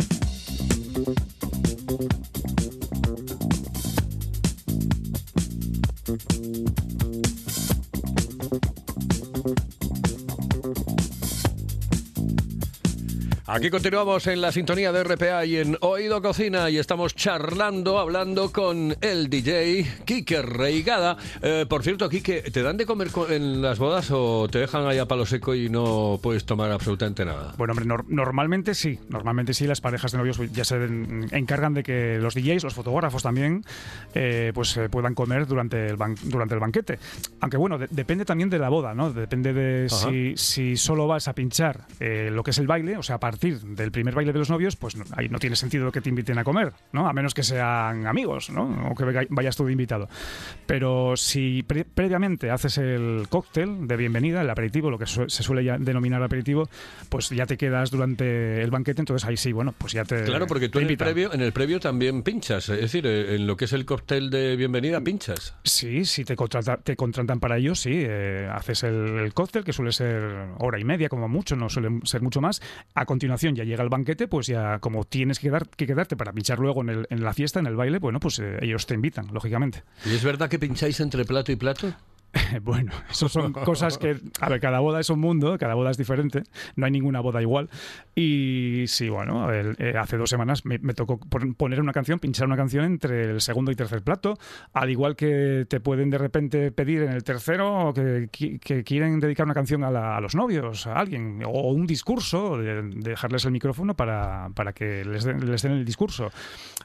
Aquí 13.56 13.70
continuamos 13.70 14.26
en 14.26 14.42
la 14.42 14.52
sintonía 14.52 14.92
de 14.92 15.04
RPA 15.04 15.46
y 15.46 15.58
en 15.58 15.78
Oído 15.82 16.24
Cocina 16.24 16.72
y 16.72 16.80
estamos 16.80 17.14
charlando, 17.16 18.00
hablando 18.00 18.52
con 18.52 18.96
el 19.00 19.30
DJ 19.30 19.86
Quique 20.06 20.42
Reigada. 20.42 21.18
Eh, 21.44 21.68
por 21.70 21.84
cierto, 21.84 22.10
Quique, 22.10 22.42
¿te 22.42 22.64
dan 22.64 22.78
de 22.78 22.88
comer 22.88 23.12
co- 23.12 23.30
en 23.30 23.62
las 23.62 23.78
bodas 23.78 24.10
o 24.10 24.48
te 24.50 24.58
dejan 24.58 24.88
ahí 24.88 24.98
a 24.98 25.06
palo 25.06 25.28
seco 25.28 25.54
y 25.54 25.70
no 25.70 26.20
puedes 26.24 26.46
tomar 26.46 26.72
absolutamente 26.72 27.26
nada? 27.26 27.54
Bueno, 27.56 27.74
hombre, 27.74 27.86
nor- 27.86 28.06
normalmente 28.08 28.74
sí, 28.74 28.98
normalmente 29.10 29.54
sí, 29.54 29.68
las 29.68 29.82
parejas 29.82 30.12
de 30.14 30.18
novios 30.18 30.40
ya 30.52 30.66
se 30.66 30.78
en- 30.78 31.28
encargan 31.32 31.76
de 31.76 31.84
que 31.84 32.18
los 32.20 32.34
DJs, 32.34 32.64
los 32.64 32.74
fotógrafos 32.74 33.22
también, 33.22 33.64
eh, 34.16 34.52
pues 34.56 34.76
eh, 34.78 34.90
puedan 34.90 35.14
comer 35.14 35.46
durante 35.46 35.90
el, 35.90 35.96
ban- 35.98 36.18
durante 36.24 36.56
el 36.56 36.60
banquete. 36.60 36.98
Aunque 37.42 37.58
bueno, 37.58 37.78
de- 37.78 37.88
depende 37.92 38.26
también 38.26 38.50
de 38.50 38.58
la 38.58 38.70
boda, 38.70 38.96
¿no? 38.96 39.14
Depende 39.14 39.54
de 39.54 39.90
si, 39.90 40.34
si 40.38 40.76
solo 40.76 41.06
vas 41.06 41.28
a 41.28 41.34
pinchar 41.36 41.86
eh, 42.00 42.30
lo 42.32 42.42
que 42.42 42.50
es 42.50 42.58
el 42.58 42.66
baile, 42.66 42.98
o 42.98 43.04
sea, 43.04 43.18
a 43.18 43.20
partir 43.20 43.43
partir 43.44 43.76
del 43.76 43.92
primer 43.92 44.16
baile 44.16 44.32
de 44.32 44.40
los 44.40 44.50
novios, 44.50 44.76
pues 44.76 44.96
no, 44.96 45.04
ahí 45.18 45.28
no 45.28 45.38
tiene 45.40 45.56
sentido 45.56 45.92
que 45.92 46.00
te 46.02 46.10
inviten 46.10 46.38
a 46.38 46.44
comer, 46.44 46.72
¿no? 46.94 47.08
A 47.08 47.14
menos 47.14 47.34
que 47.34 47.44
sean 47.44 48.08
amigos, 48.08 48.50
¿no? 48.50 48.90
O 48.90 48.96
que 48.96 49.04
vayas 49.30 49.56
tú 49.56 49.66
de 49.66 49.72
invitado. 49.74 50.08
Pero 50.66 51.16
si 51.18 51.64
pre- 51.64 51.84
previamente 51.86 52.50
haces 52.52 52.78
el 52.78 53.26
cóctel 53.30 53.88
de 53.88 53.98
bienvenida, 53.98 54.42
el 54.42 54.50
aperitivo, 54.50 54.90
lo 54.90 54.98
que 54.98 55.06
su- 55.06 55.30
se 55.30 55.44
suele 55.44 55.64
ya 55.64 55.78
denominar 55.78 56.24
aperitivo, 56.24 56.70
pues 57.10 57.30
ya 57.30 57.46
te 57.46 57.58
quedas 57.58 57.92
durante 57.92 58.62
el 58.62 58.72
banquete, 58.72 59.02
entonces 59.02 59.28
ahí 59.28 59.36
sí, 59.38 59.52
bueno, 59.52 59.74
pues 59.78 59.94
ya 59.94 60.06
te 60.06 60.24
Claro, 60.24 60.48
porque 60.48 60.70
tú 60.70 60.80
en 60.80 60.88
el, 60.88 60.98
previo, 60.98 61.34
en 61.34 61.42
el 61.42 61.52
previo 61.52 61.80
también 61.80 62.24
pinchas, 62.24 62.70
es 62.70 62.80
decir, 62.80 63.06
eh, 63.06 63.36
en 63.36 63.46
lo 63.48 63.58
que 63.58 63.66
es 63.66 63.74
el 63.74 63.86
cóctel 63.86 64.30
de 64.30 64.56
bienvenida 64.56 65.02
pinchas. 65.02 65.56
Sí, 65.64 66.06
si 66.06 66.24
te, 66.24 66.36
contrata- 66.36 66.78
te 66.78 66.96
contratan 66.96 67.40
para 67.42 67.58
ello, 67.58 67.76
sí. 67.76 67.92
eh, 67.94 68.50
haces 68.54 68.84
el, 68.84 68.94
el 69.20 69.34
cóctel, 69.34 69.64
que 69.66 69.74
suele 69.74 69.92
ser 69.92 70.24
hora 70.60 70.80
y 70.80 70.84
media 70.86 71.10
como 71.10 71.28
mucho, 71.28 71.56
no 71.58 71.70
suele 71.70 71.90
ser 72.04 72.22
mucho 72.22 72.40
más. 72.40 72.62
A 72.96 73.06
continuación 73.06 73.33
ya 73.56 73.64
llega 73.64 73.84
el 73.84 73.90
banquete, 73.90 74.28
pues 74.28 74.48
ya 74.48 74.80
como 74.80 75.04
tienes 75.04 75.40
que, 75.40 75.48
quedar, 75.48 75.68
que 75.70 75.86
quedarte 75.88 76.16
para 76.16 76.32
pinchar 76.34 76.60
luego 76.60 76.82
en, 76.82 76.90
el- 76.90 77.08
en 77.10 77.24
la 77.24 77.34
fiesta, 77.34 77.60
en 77.60 77.68
el 77.68 77.76
baile, 77.76 78.00
bueno, 78.00 78.20
pues 78.20 78.40
eh, 78.40 78.58
ellos 78.62 78.86
te 78.86 78.94
invitan, 78.94 79.28
lógicamente. 79.34 79.84
¿Y 80.06 80.14
es 80.14 80.24
verdad 80.24 80.50
que 80.50 80.60
pincháis 80.60 81.00
entre 81.00 81.26
plato 81.26 81.52
y 81.52 81.56
plato? 81.56 81.94
bueno, 82.64 82.92
eso 83.10 83.30
son 83.30 83.54
cosas 83.66 83.98
que, 83.98 84.18
a 84.42 84.50
ver, 84.50 84.60
cada 84.60 84.80
boda 84.80 85.00
es 85.00 85.10
un 85.10 85.20
mundo, 85.20 85.58
cada 85.60 85.76
boda 85.76 85.92
es 85.92 85.98
diferente, 85.98 86.44
no 86.76 86.86
hay 86.86 86.92
ninguna 86.92 87.20
boda 87.20 87.42
igual. 87.42 87.70
Y 88.16 88.86
sí, 88.88 89.10
bueno, 89.10 89.52
el- 89.52 89.76
eh, 89.80 89.96
hace 89.98 90.18
dos 90.18 90.30
semanas 90.30 90.66
me, 90.66 90.80
me 90.80 90.94
tocó 90.94 91.20
pon- 91.20 91.54
poner 91.56 91.80
una 91.80 91.94
canción, 91.94 92.20
pinchar 92.20 92.48
una 92.48 92.56
canción 92.56 92.86
entre 92.86 93.32
el 93.32 93.42
segundo 93.42 93.72
y 93.72 93.76
tercer 93.76 94.02
plato, 94.02 94.38
al 94.74 94.90
igual 94.90 95.16
que 95.16 95.66
te 95.68 95.80
pueden 95.80 96.10
de 96.10 96.18
repente 96.18 96.72
pedir 96.72 97.04
en 97.04 97.12
el 97.12 97.24
tercero 97.24 97.92
que, 97.94 98.30
qui- 98.32 98.60
que 98.60 98.84
quieren 98.84 99.20
dedicar 99.20 99.46
una 99.46 99.54
canción 99.54 99.84
a, 99.84 99.92
la- 99.92 100.18
a 100.18 100.22
los 100.22 100.36
novios, 100.36 100.88
a 100.88 100.96
alguien, 100.96 101.42
o 101.46 101.72
un 101.72 101.86
discurso, 101.88 102.58
de, 102.58 102.82
de 102.84 103.10
dejarles 103.12 103.46
el 103.46 103.52
micrófono 103.52 103.96
para, 103.96 104.50
para 104.56 104.74
que 104.74 105.06
les 105.06 105.24
den, 105.24 105.50
les 105.50 105.62
den 105.62 105.74
el 105.74 105.86
discurso. 105.86 106.32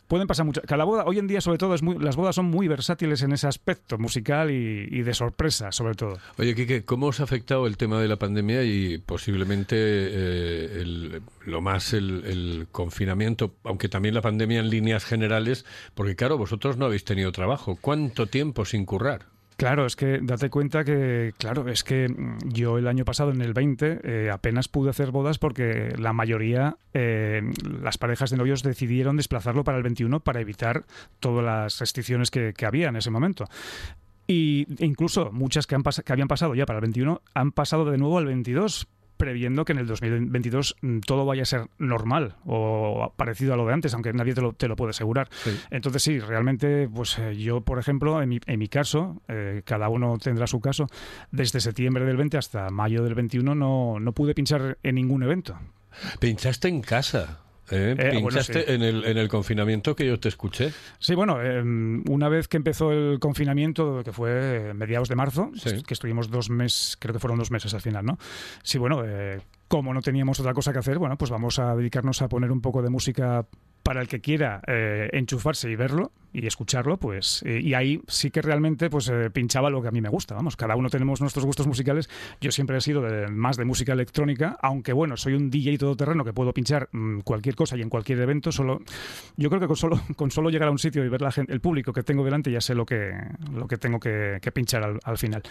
Pueden 0.06 0.26
pasar 0.26 0.46
muchas. 0.46 0.64
Cada 0.66 0.84
boda, 0.84 1.04
hoy 1.06 1.18
en 1.18 1.26
día, 1.26 1.40
sobre 1.40 1.58
todo, 1.58 1.74
es 1.74 1.82
muy, 1.82 1.98
las 1.98 2.16
bodas 2.16 2.34
son 2.34 2.46
muy 2.46 2.68
versátiles 2.68 3.22
en 3.22 3.32
ese 3.32 3.46
aspecto 3.46 3.98
musical 3.98 4.50
y, 4.50 4.88
y 4.90 5.02
de 5.02 5.12
sorpresa, 5.14 5.37
sobre 5.70 5.94
todo. 5.94 6.18
Oye, 6.36 6.54
Quique, 6.54 6.84
¿cómo 6.84 7.06
os 7.06 7.20
ha 7.20 7.22
afectado 7.24 7.66
el 7.66 7.76
tema 7.76 8.00
de 8.00 8.08
la 8.08 8.16
pandemia 8.16 8.64
y 8.64 8.98
posiblemente 8.98 9.76
eh, 9.78 10.80
el- 10.80 11.22
lo 11.46 11.60
más 11.60 11.92
el, 11.94 12.24
el 12.26 12.66
confinamiento, 12.72 13.54
aunque 13.64 13.88
también 13.88 14.14
la 14.14 14.20
pandemia 14.20 14.58
en 14.60 14.68
líneas 14.68 15.04
generales? 15.04 15.64
Porque 15.94 16.16
claro, 16.16 16.36
vosotros 16.38 16.76
no 16.76 16.86
habéis 16.86 17.04
tenido 17.04 17.30
trabajo. 17.32 17.78
¿Cuánto 17.80 18.26
tiempo 18.26 18.64
sin 18.64 18.84
currar? 18.84 19.26
Claro, 19.56 19.86
es 19.86 19.96
que 19.96 20.20
date 20.22 20.50
cuenta 20.50 20.84
que, 20.84 21.32
claro, 21.36 21.68
es 21.68 21.82
que 21.82 22.06
yo 22.44 22.78
el 22.78 22.86
año 22.86 23.04
pasado, 23.04 23.32
en 23.32 23.40
el 23.42 23.54
20, 23.54 24.00
eh, 24.04 24.30
apenas 24.30 24.68
pude 24.68 24.90
hacer 24.90 25.10
bodas 25.10 25.38
porque 25.38 25.94
la 25.98 26.12
mayoría, 26.12 26.76
eh, 26.94 27.42
las 27.82 27.98
parejas 27.98 28.30
de 28.30 28.36
novios 28.36 28.62
decidieron 28.62 29.16
desplazarlo 29.16 29.64
para 29.64 29.76
el 29.78 29.82
21 29.82 30.20
para 30.20 30.40
evitar 30.40 30.84
todas 31.18 31.44
las 31.44 31.80
restricciones 31.80 32.30
que, 32.30 32.52
que 32.56 32.66
había 32.66 32.88
en 32.88 32.96
ese 32.96 33.10
momento. 33.10 33.46
Y 34.28 34.66
e 34.78 34.86
incluso 34.86 35.32
muchas 35.32 35.66
que, 35.66 35.74
han 35.74 35.82
que 35.82 36.12
habían 36.12 36.28
pasado 36.28 36.54
ya 36.54 36.66
para 36.66 36.78
el 36.78 36.82
21 36.82 37.22
han 37.34 37.50
pasado 37.50 37.90
de 37.90 37.98
nuevo 37.98 38.18
al 38.18 38.26
22 38.26 38.86
previendo 39.18 39.64
que 39.66 39.72
en 39.72 39.78
el 39.78 39.86
2022 39.86 40.76
mm, 40.80 41.00
todo 41.00 41.26
vaya 41.26 41.42
a 41.42 41.44
ser 41.44 41.68
normal 41.76 42.36
o 42.46 43.12
parecido 43.16 43.52
a 43.52 43.56
lo 43.56 43.66
de 43.66 43.74
antes, 43.74 43.92
aunque 43.92 44.12
nadie 44.14 44.32
te 44.32 44.40
lo, 44.40 44.54
te 44.54 44.68
lo 44.68 44.76
puede 44.76 44.90
asegurar. 44.90 45.28
Entonces 45.70 46.02
sí, 46.02 46.20
realmente, 46.20 46.88
pues 46.88 47.18
eh, 47.18 47.36
yo, 47.36 47.60
por 47.60 47.78
ejemplo, 47.78 48.22
en 48.22 48.28
mi, 48.30 48.40
en 48.46 48.58
mi 48.58 48.68
caso, 48.68 49.20
eh, 49.28 49.62
cada 49.64 49.90
uno 49.90 50.16
tendrá 50.18 50.46
su 50.46 50.60
caso, 50.60 50.86
desde 51.30 51.60
septiembre 51.60 52.06
del 52.06 52.16
20 52.16 52.38
hasta 52.38 52.70
mayo 52.70 53.02
del 53.02 53.14
21 53.14 53.54
no, 53.54 54.00
no 54.00 54.12
pude 54.12 54.34
pinchar 54.34 54.78
en 54.82 54.94
ningún 54.94 55.22
evento. 55.24 55.58
Pinchaste 56.20 56.68
en 56.68 56.80
casa. 56.80 57.40
¿Eh? 57.70 57.94
Eh, 57.98 58.10
bueno, 58.14 58.28
Pinchaste 58.28 58.64
sí. 58.66 58.72
en, 58.72 58.82
el, 58.82 59.04
en 59.04 59.18
el 59.18 59.28
confinamiento 59.28 59.94
que 59.96 60.06
yo 60.06 60.18
te 60.18 60.28
escuché. 60.28 60.72
Sí, 60.98 61.14
bueno, 61.14 61.38
eh, 61.42 61.62
una 61.62 62.28
vez 62.28 62.48
que 62.48 62.56
empezó 62.56 62.92
el 62.92 63.18
confinamiento, 63.18 64.02
que 64.04 64.12
fue 64.12 64.72
mediados 64.74 65.08
de 65.08 65.16
marzo, 65.16 65.50
Sí. 65.54 65.82
que 65.82 65.94
estuvimos 65.94 66.30
dos 66.30 66.50
meses, 66.50 66.96
creo 66.98 67.12
que 67.12 67.18
fueron 67.20 67.38
dos 67.38 67.50
meses 67.50 67.74
al 67.74 67.80
final, 67.80 68.04
¿no? 68.04 68.18
Sí, 68.62 68.78
bueno, 68.78 69.02
como 69.68 69.92
no 69.92 70.00
teníamos 70.00 70.40
otra 70.40 70.54
cosa 70.54 70.72
que 70.72 70.78
hacer, 70.78 70.98
bueno, 70.98 71.16
pues 71.18 71.30
vamos 71.30 71.58
a 71.58 71.74
dedicarnos 71.76 72.22
a 72.22 72.28
poner 72.28 72.50
un 72.50 72.60
poco 72.60 72.82
de 72.82 72.90
música 72.90 73.46
para 73.88 74.02
el 74.02 74.08
que 74.08 74.20
quiera 74.20 74.60
eh, 74.66 75.08
enchufarse 75.14 75.70
y 75.70 75.74
verlo 75.74 76.12
y 76.30 76.46
escucharlo, 76.46 76.98
pues, 76.98 77.42
eh, 77.46 77.58
y 77.62 77.72
ahí 77.72 78.02
sí 78.06 78.30
que 78.30 78.42
realmente 78.42 78.90
pues 78.90 79.08
eh, 79.08 79.30
pinchaba 79.30 79.70
lo 79.70 79.80
que 79.80 79.88
a 79.88 79.90
mí 79.90 80.02
me 80.02 80.10
gusta, 80.10 80.34
vamos, 80.34 80.56
cada 80.56 80.76
uno 80.76 80.90
tenemos 80.90 81.22
nuestros 81.22 81.46
gustos 81.46 81.66
musicales, 81.66 82.10
yo 82.38 82.52
siempre 82.52 82.76
he 82.76 82.82
sido 82.82 83.02
más 83.30 83.56
de 83.56 83.64
música 83.64 83.94
electrónica, 83.94 84.58
aunque 84.60 84.92
bueno, 84.92 85.16
soy 85.16 85.32
un 85.32 85.48
DJ 85.48 85.78
todoterreno 85.78 86.22
que 86.22 86.34
puedo 86.34 86.52
pinchar 86.52 86.90
mm, 86.92 87.20
cualquier 87.20 87.54
cosa 87.54 87.78
y 87.78 87.80
en 87.80 87.88
cualquier 87.88 88.20
evento, 88.20 88.52
solo, 88.52 88.82
yo 89.38 89.48
creo 89.48 89.58
que 89.58 89.68
con 89.68 89.76
solo, 89.76 89.98
con 90.16 90.30
solo 90.30 90.50
llegar 90.50 90.68
a 90.68 90.70
un 90.70 90.78
sitio 90.78 91.02
y 91.02 91.08
ver 91.08 91.22
el 91.48 91.60
público 91.62 91.94
que 91.94 92.02
tengo 92.02 92.22
delante 92.22 92.52
ya 92.52 92.60
sé 92.60 92.74
lo 92.74 92.84
que, 92.84 93.14
lo 93.54 93.66
que 93.66 93.78
tengo 93.78 93.98
que, 93.98 94.38
pinchar 94.52 94.84
al, 94.84 94.98
al 95.02 95.16
final. 95.16 95.42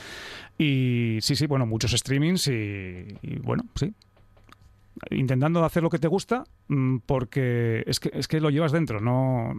Y 0.59 1.17
sí, 1.21 1.35
sí, 1.35 1.47
bueno, 1.47 1.65
muchos 1.65 1.89
streamings 1.89 2.49
y, 2.49 3.17
y 3.23 3.39
bueno, 3.39 3.63
sí, 3.73 3.95
intentando 5.09 5.65
hacer 5.65 5.81
lo 5.81 5.89
que 5.89 5.97
te 5.97 6.07
gusta 6.07 6.43
porque 7.05 7.83
es 7.87 7.99
que, 7.99 8.11
es 8.13 8.27
que 8.27 8.39
lo 8.41 8.49
llevas 8.49 8.71
dentro. 8.71 8.99
No, 8.99 9.53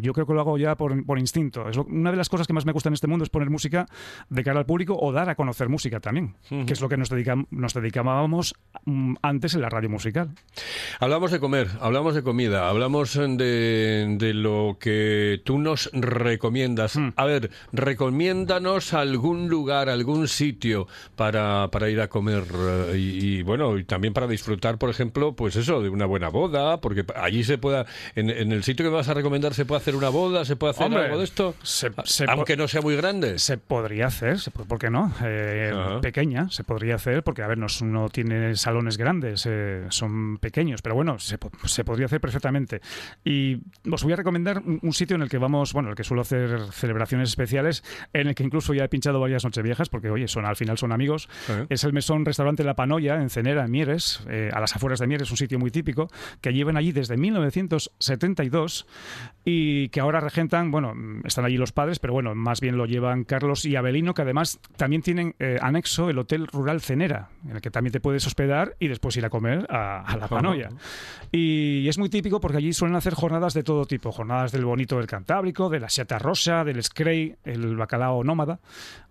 yo 0.00 0.12
creo 0.12 0.26
que 0.26 0.34
lo 0.34 0.40
hago 0.40 0.58
ya 0.58 0.76
por, 0.76 1.04
por 1.06 1.18
instinto. 1.18 1.68
Es 1.68 1.76
lo- 1.76 1.84
una 1.84 2.10
de 2.10 2.16
las 2.16 2.28
cosas 2.28 2.46
que 2.46 2.52
más 2.52 2.66
me 2.66 2.72
gusta 2.72 2.88
en 2.88 2.94
este 2.94 3.06
mundo 3.06 3.24
es 3.24 3.30
poner 3.30 3.50
música 3.50 3.86
de 4.28 4.44
cara 4.44 4.58
al 4.60 4.66
público 4.66 4.96
o 4.98 5.12
dar 5.12 5.28
a 5.28 5.34
conocer 5.34 5.68
música 5.68 6.00
también, 6.00 6.34
que 6.48 6.72
es 6.72 6.80
lo 6.80 6.88
que 6.88 6.96
nos, 6.96 7.10
dedicam- 7.10 7.46
nos 7.50 7.74
dedicábamos 7.74 8.54
mm, 8.84 9.14
antes 9.22 9.54
en 9.54 9.60
la 9.62 9.68
radio 9.70 9.88
musical. 9.88 10.30
Hablamos 11.00 11.30
de 11.30 11.40
comer, 11.40 11.68
hablamos 11.80 12.14
de 12.14 12.22
comida, 12.22 12.68
hablamos 12.68 13.14
de, 13.14 14.16
de 14.18 14.34
lo 14.34 14.76
que 14.80 15.40
tú 15.44 15.58
nos 15.58 15.90
recomiendas. 15.92 16.96
Hmm. 16.96 17.10
A 17.16 17.24
ver, 17.24 17.50
recomiéndanos 17.72 18.92
algún 18.94 19.48
lugar, 19.48 19.88
algún 19.88 20.28
sitio 20.28 20.86
para, 21.16 21.68
para 21.70 21.88
ir 21.88 22.00
a 22.00 22.08
comer 22.08 22.44
eh, 22.54 22.98
y, 22.98 23.38
y, 23.38 23.42
bueno, 23.42 23.78
y 23.78 23.84
también 23.84 24.12
para 24.12 24.26
disfrutar, 24.26 24.76
por 24.78 24.90
ejemplo, 24.90 25.34
pues 25.34 25.56
eso, 25.56 25.80
de 25.80 25.88
una 25.88 26.04
buena 26.06 26.28
boda, 26.48 26.80
porque 26.80 27.04
allí 27.16 27.44
se 27.44 27.58
pueda, 27.58 27.86
en, 28.14 28.30
en 28.30 28.52
el 28.52 28.62
sitio 28.64 28.84
que 28.84 28.90
me 28.90 28.96
vas 28.96 29.08
a 29.08 29.14
recomendar 29.14 29.54
se 29.54 29.64
puede 29.64 29.80
hacer 29.80 29.94
una 29.96 30.08
boda, 30.08 30.44
se 30.44 30.56
puede 30.56 30.72
hacer 30.72 30.86
Hombre, 30.86 31.04
algo 31.04 31.18
de 31.18 31.24
esto, 31.24 31.54
se- 31.62 31.90
se 32.04 32.24
aunque 32.28 32.56
no 32.56 32.68
sea 32.68 32.80
muy 32.80 32.96
grande. 32.96 33.38
Se 33.38 33.58
podría 33.58 34.06
hacer, 34.06 34.38
se 34.38 34.50
po- 34.50 34.64
¿por 34.64 34.78
qué 34.78 34.90
no? 34.90 35.12
Eh, 35.24 35.72
pequeña, 36.02 36.50
se 36.50 36.64
podría 36.64 36.96
hacer, 36.96 37.22
porque, 37.22 37.42
a 37.42 37.46
ver, 37.46 37.58
no, 37.58 37.66
no 37.82 38.08
tiene 38.08 38.56
salones 38.56 38.96
grandes, 38.98 39.46
eh, 39.48 39.84
son 39.90 40.38
pequeños, 40.38 40.82
pero 40.82 40.94
bueno, 40.94 41.18
se, 41.18 41.38
se 41.66 41.84
podría 41.84 42.06
hacer 42.06 42.20
perfectamente. 42.20 42.80
Y 43.24 43.58
os 43.90 44.02
voy 44.04 44.12
a 44.12 44.16
recomendar 44.16 44.58
un, 44.58 44.78
un 44.82 44.92
sitio 44.92 45.16
en 45.16 45.22
el 45.22 45.28
que 45.28 45.38
vamos, 45.38 45.72
bueno, 45.72 45.90
el 45.90 45.94
que 45.94 46.04
suelo 46.04 46.22
hacer 46.22 46.58
celebraciones 46.72 47.28
especiales, 47.30 47.84
en 48.12 48.28
el 48.28 48.34
que 48.34 48.42
incluso 48.42 48.74
ya 48.74 48.84
he 48.84 48.88
pinchado 48.88 49.20
varias 49.20 49.44
nocheviejas, 49.44 49.88
porque, 49.88 50.10
oye, 50.10 50.28
son, 50.28 50.44
al 50.46 50.56
final 50.56 50.78
son 50.78 50.92
amigos. 50.92 51.28
Es 51.68 51.84
el 51.84 51.92
mesón 51.92 52.24
restaurante 52.24 52.64
La 52.64 52.74
Panoya, 52.74 53.16
en 53.22 53.30
Cenera, 53.30 53.64
en 53.64 53.70
Mieres, 53.70 54.20
eh, 54.28 54.50
a 54.52 54.60
las 54.60 54.74
afueras 54.76 54.98
de 55.00 55.06
Mieres, 55.06 55.30
un 55.30 55.36
sitio 55.36 55.58
muy 55.58 55.70
típico, 55.70 56.10
que 56.40 56.52
llevan 56.52 56.76
allí 56.76 56.92
desde 56.92 57.16
1972 57.16 58.86
y 59.44 59.88
que 59.88 60.00
ahora 60.00 60.20
regentan, 60.20 60.70
bueno, 60.70 60.94
están 61.24 61.44
allí 61.44 61.56
los 61.56 61.72
padres, 61.72 61.98
pero 61.98 62.12
bueno, 62.12 62.34
más 62.34 62.60
bien 62.60 62.76
lo 62.76 62.86
llevan 62.86 63.24
Carlos 63.24 63.64
y 63.64 63.76
Abelino, 63.76 64.14
que 64.14 64.22
además 64.22 64.60
también 64.76 65.02
tienen 65.02 65.34
eh, 65.38 65.58
anexo 65.60 66.10
el 66.10 66.18
Hotel 66.18 66.46
Rural 66.46 66.80
Cenera, 66.80 67.28
en 67.44 67.56
el 67.56 67.60
que 67.60 67.70
también 67.70 67.92
te 67.92 68.00
puedes 68.00 68.26
hospedar 68.26 68.76
y 68.78 68.88
después 68.88 69.16
ir 69.16 69.24
a 69.24 69.30
comer 69.30 69.66
a, 69.68 70.02
a 70.02 70.16
la 70.16 70.28
Panoya. 70.28 70.68
Y 71.32 71.88
es 71.88 71.98
muy 71.98 72.08
típico 72.08 72.40
porque 72.40 72.58
allí 72.58 72.72
suelen 72.72 72.96
hacer 72.96 73.14
jornadas 73.14 73.54
de 73.54 73.62
todo 73.62 73.86
tipo, 73.86 74.12
jornadas 74.12 74.52
del 74.52 74.64
bonito 74.64 74.98
del 74.98 75.06
Cantábrico, 75.06 75.68
de 75.68 75.80
la 75.80 75.88
Seata 75.88 76.18
Rosa, 76.18 76.64
del 76.64 76.82
Scray, 76.82 77.36
el 77.44 77.76
bacalao 77.76 78.22
nómada, 78.22 78.60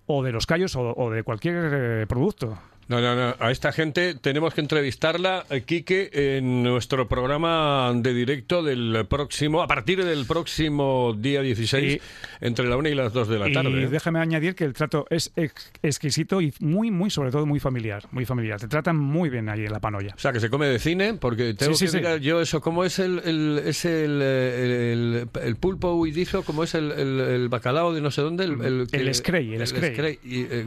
o 0.05 0.23
de 0.23 0.31
los 0.31 0.45
callos 0.45 0.75
o, 0.75 0.93
o 0.95 1.09
de 1.09 1.23
cualquier 1.23 1.71
eh, 1.73 2.05
producto. 2.07 2.57
No, 2.91 2.99
no, 2.99 3.15
no. 3.15 3.35
A 3.39 3.51
esta 3.51 3.71
gente 3.71 4.15
tenemos 4.15 4.53
que 4.53 4.59
entrevistarla, 4.59 5.45
eh, 5.49 5.61
Quique, 5.61 6.09
en 6.13 6.61
nuestro 6.61 7.07
programa 7.07 7.89
de 7.95 8.13
directo 8.13 8.61
del 8.63 9.05
próximo, 9.09 9.61
a 9.61 9.67
partir 9.67 10.03
del 10.03 10.25
próximo 10.25 11.15
día 11.17 11.41
16, 11.41 11.95
Y- 11.95 12.01
entre 12.45 12.67
la 12.67 12.75
una 12.75 12.89
y 12.89 12.95
las 12.95 13.13
2 13.13 13.29
de 13.29 13.39
la 13.39 13.47
y 13.47 13.53
tarde. 13.53 13.83
¿eh? 13.83 13.87
déjame 13.87 14.19
añadir 14.19 14.55
que 14.55 14.65
el 14.65 14.73
trato 14.73 15.05
es 15.09 15.31
ex- 15.37 15.71
exquisito 15.81 16.41
y 16.41 16.53
muy, 16.59 16.91
muy, 16.91 17.09
sobre 17.09 17.31
todo 17.31 17.45
muy 17.45 17.61
familiar, 17.61 18.03
muy 18.11 18.25
familiar. 18.25 18.59
Te 18.59 18.67
tratan 18.67 18.97
muy 18.97 19.29
bien 19.29 19.47
allí 19.47 19.65
en 19.65 19.71
la 19.71 19.79
Panoya. 19.79 20.13
O 20.13 20.19
sea, 20.19 20.33
que 20.33 20.41
se 20.41 20.49
come 20.49 20.67
de 20.67 20.77
cine, 20.77 21.13
porque 21.13 21.53
tengo 21.53 21.73
Sí, 21.75 21.79
sí, 21.79 21.85
que 21.85 21.91
sí. 21.91 21.97
mirar 21.99 22.19
yo 22.19 22.41
eso. 22.41 22.59
¿Cómo 22.59 22.83
es 22.83 22.99
el, 22.99 23.19
el- 23.23 23.61
es 23.65 23.85
el, 23.85 24.21
el, 24.21 25.29
el 25.41 25.55
pulpo 25.55 25.93
huidizo? 25.95 26.43
¿Cómo 26.43 26.65
es 26.65 26.75
el, 26.75 27.47
bacalao 27.49 27.93
de 27.93 28.01
no 28.01 28.11
sé 28.11 28.21
dónde? 28.21 28.43
El, 28.43 28.61
el, 28.61 28.87
El 28.91 29.15
scray, 29.15 29.53
el 29.55 29.65
scray. 29.65 30.19
y, 30.25 30.41
eh. 30.41 30.65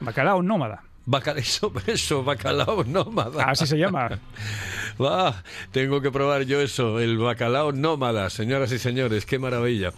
Bacalao 0.00 0.42
nómada. 0.42 0.82
Baca- 1.04 1.32
eso, 1.36 1.72
eso, 1.86 2.22
bacalao 2.24 2.84
nómada. 2.84 3.44
Así 3.44 3.66
se 3.66 3.76
llama. 3.76 4.18
Va, 5.02 5.42
tengo 5.72 6.00
que 6.02 6.10
probar 6.10 6.42
yo 6.42 6.60
eso, 6.60 7.00
el 7.00 7.16
bacalao 7.18 7.72
nómada, 7.72 8.28
señoras 8.30 8.70
y 8.72 8.78
señores, 8.78 9.24
qué 9.24 9.38
maravilla. 9.38 9.92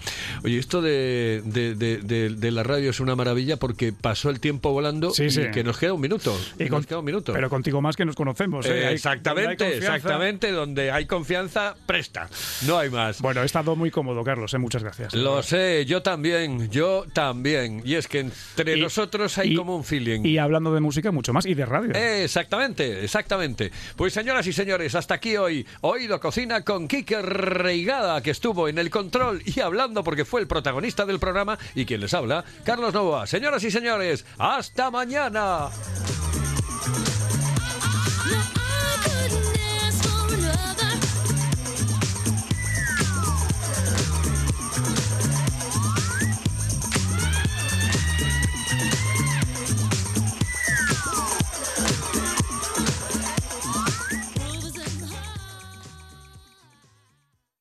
Oye, 0.45 0.59
esto 0.59 0.81
de, 0.81 1.43
de, 1.45 1.75
de- 1.75 2.31
de- 2.31 2.51
la 2.53 2.63
radio 2.63 2.91
es 2.91 3.01
una 3.01 3.17
maravilla 3.17 3.57
porque 3.57 3.93
pasó 3.93 4.31
el 4.31 4.39
tiempo 4.39 4.71
volando 4.73 5.11
Sí, 5.11 5.25
y 5.25 5.31
sí. 5.31 5.43
que 5.53 5.65
nos 5.65 5.79
queda 5.79 5.93
un 5.95 6.01
minuto. 6.01 6.35
Y 6.59 6.65
nos 6.65 6.71
con- 6.71 6.85
queda 6.85 6.99
un 7.01 7.05
minuto. 7.05 7.33
Pero 7.33 7.51
contigo 7.51 7.83
más 7.83 7.97
que 7.97 8.05
nos 8.05 8.15
conocemos. 8.15 8.65
¿eh? 8.67 8.69
Donde 8.69 8.87
hay 8.87 8.95
exactamente, 8.95 9.57
confianza- 9.65 9.97
exactamente, 9.97 10.53
donde 10.53 10.91
hay 10.93 11.07
confianza, 11.07 11.75
presta, 11.87 12.29
no 12.67 12.79
hay 12.79 12.89
más. 12.89 13.21
Bueno, 13.21 13.43
he 13.43 13.47
estado 13.47 13.75
muy 13.75 13.91
cómodo, 13.91 14.23
Carlos. 14.23 14.55
¿eh? 14.55 14.59
Muchas 14.59 14.85
gracias. 14.85 15.13
Lo 15.15 15.43
sé, 15.43 15.85
yo 15.87 16.03
también, 16.03 16.71
yo 16.71 17.05
también. 17.13 17.83
Y 17.85 17.95
es 17.97 18.07
que 18.07 18.21
entre 18.21 18.79
Y- 18.79 18.81
nosotros 18.81 19.37
hay 19.39 19.53
y- 19.53 19.57
como 19.57 19.77
un 19.77 19.83
feeling. 19.85 20.21
Y 20.25 20.39
hablando 20.39 20.73
de 20.73 20.81
música, 20.81 20.94
mucho 21.13 21.33
más. 21.33 21.47
Y 21.47 21.55
de 21.55 21.67
radio. 21.67 21.93
Exactamente, 21.95 23.05
exactamente. 23.05 23.71
Pues 23.97 24.13
señoras 24.13 24.47
y 24.47 24.53
señores, 24.53 24.95
hasta 24.95 25.15
aquí 25.15 25.37
hoy 25.37 25.67
Oído 25.81 26.21
Cocina 26.21 26.63
con 26.63 26.89
Quique 26.89 27.21
Reigada, 27.23 28.23
que 28.23 28.31
estuvo 28.31 28.69
en 28.69 28.79
el 28.79 28.91
control 28.91 29.43
y 29.45 29.61
hablando 29.61 30.05
porque 30.05 30.25
fue 30.25 30.41
el 30.41 30.47
protagonista 30.47 31.05
del 31.05 31.19
programa 31.19 31.59
y 31.75 31.85
quien 31.85 32.01
les 32.01 32.15
habla, 32.15 32.45
Carlos 32.65 32.95
Novoa. 32.95 33.27
Señoras 33.27 33.65
y 33.65 33.71
señores, 33.71 34.25
hasta 34.39 34.91
mañana. 34.91 35.71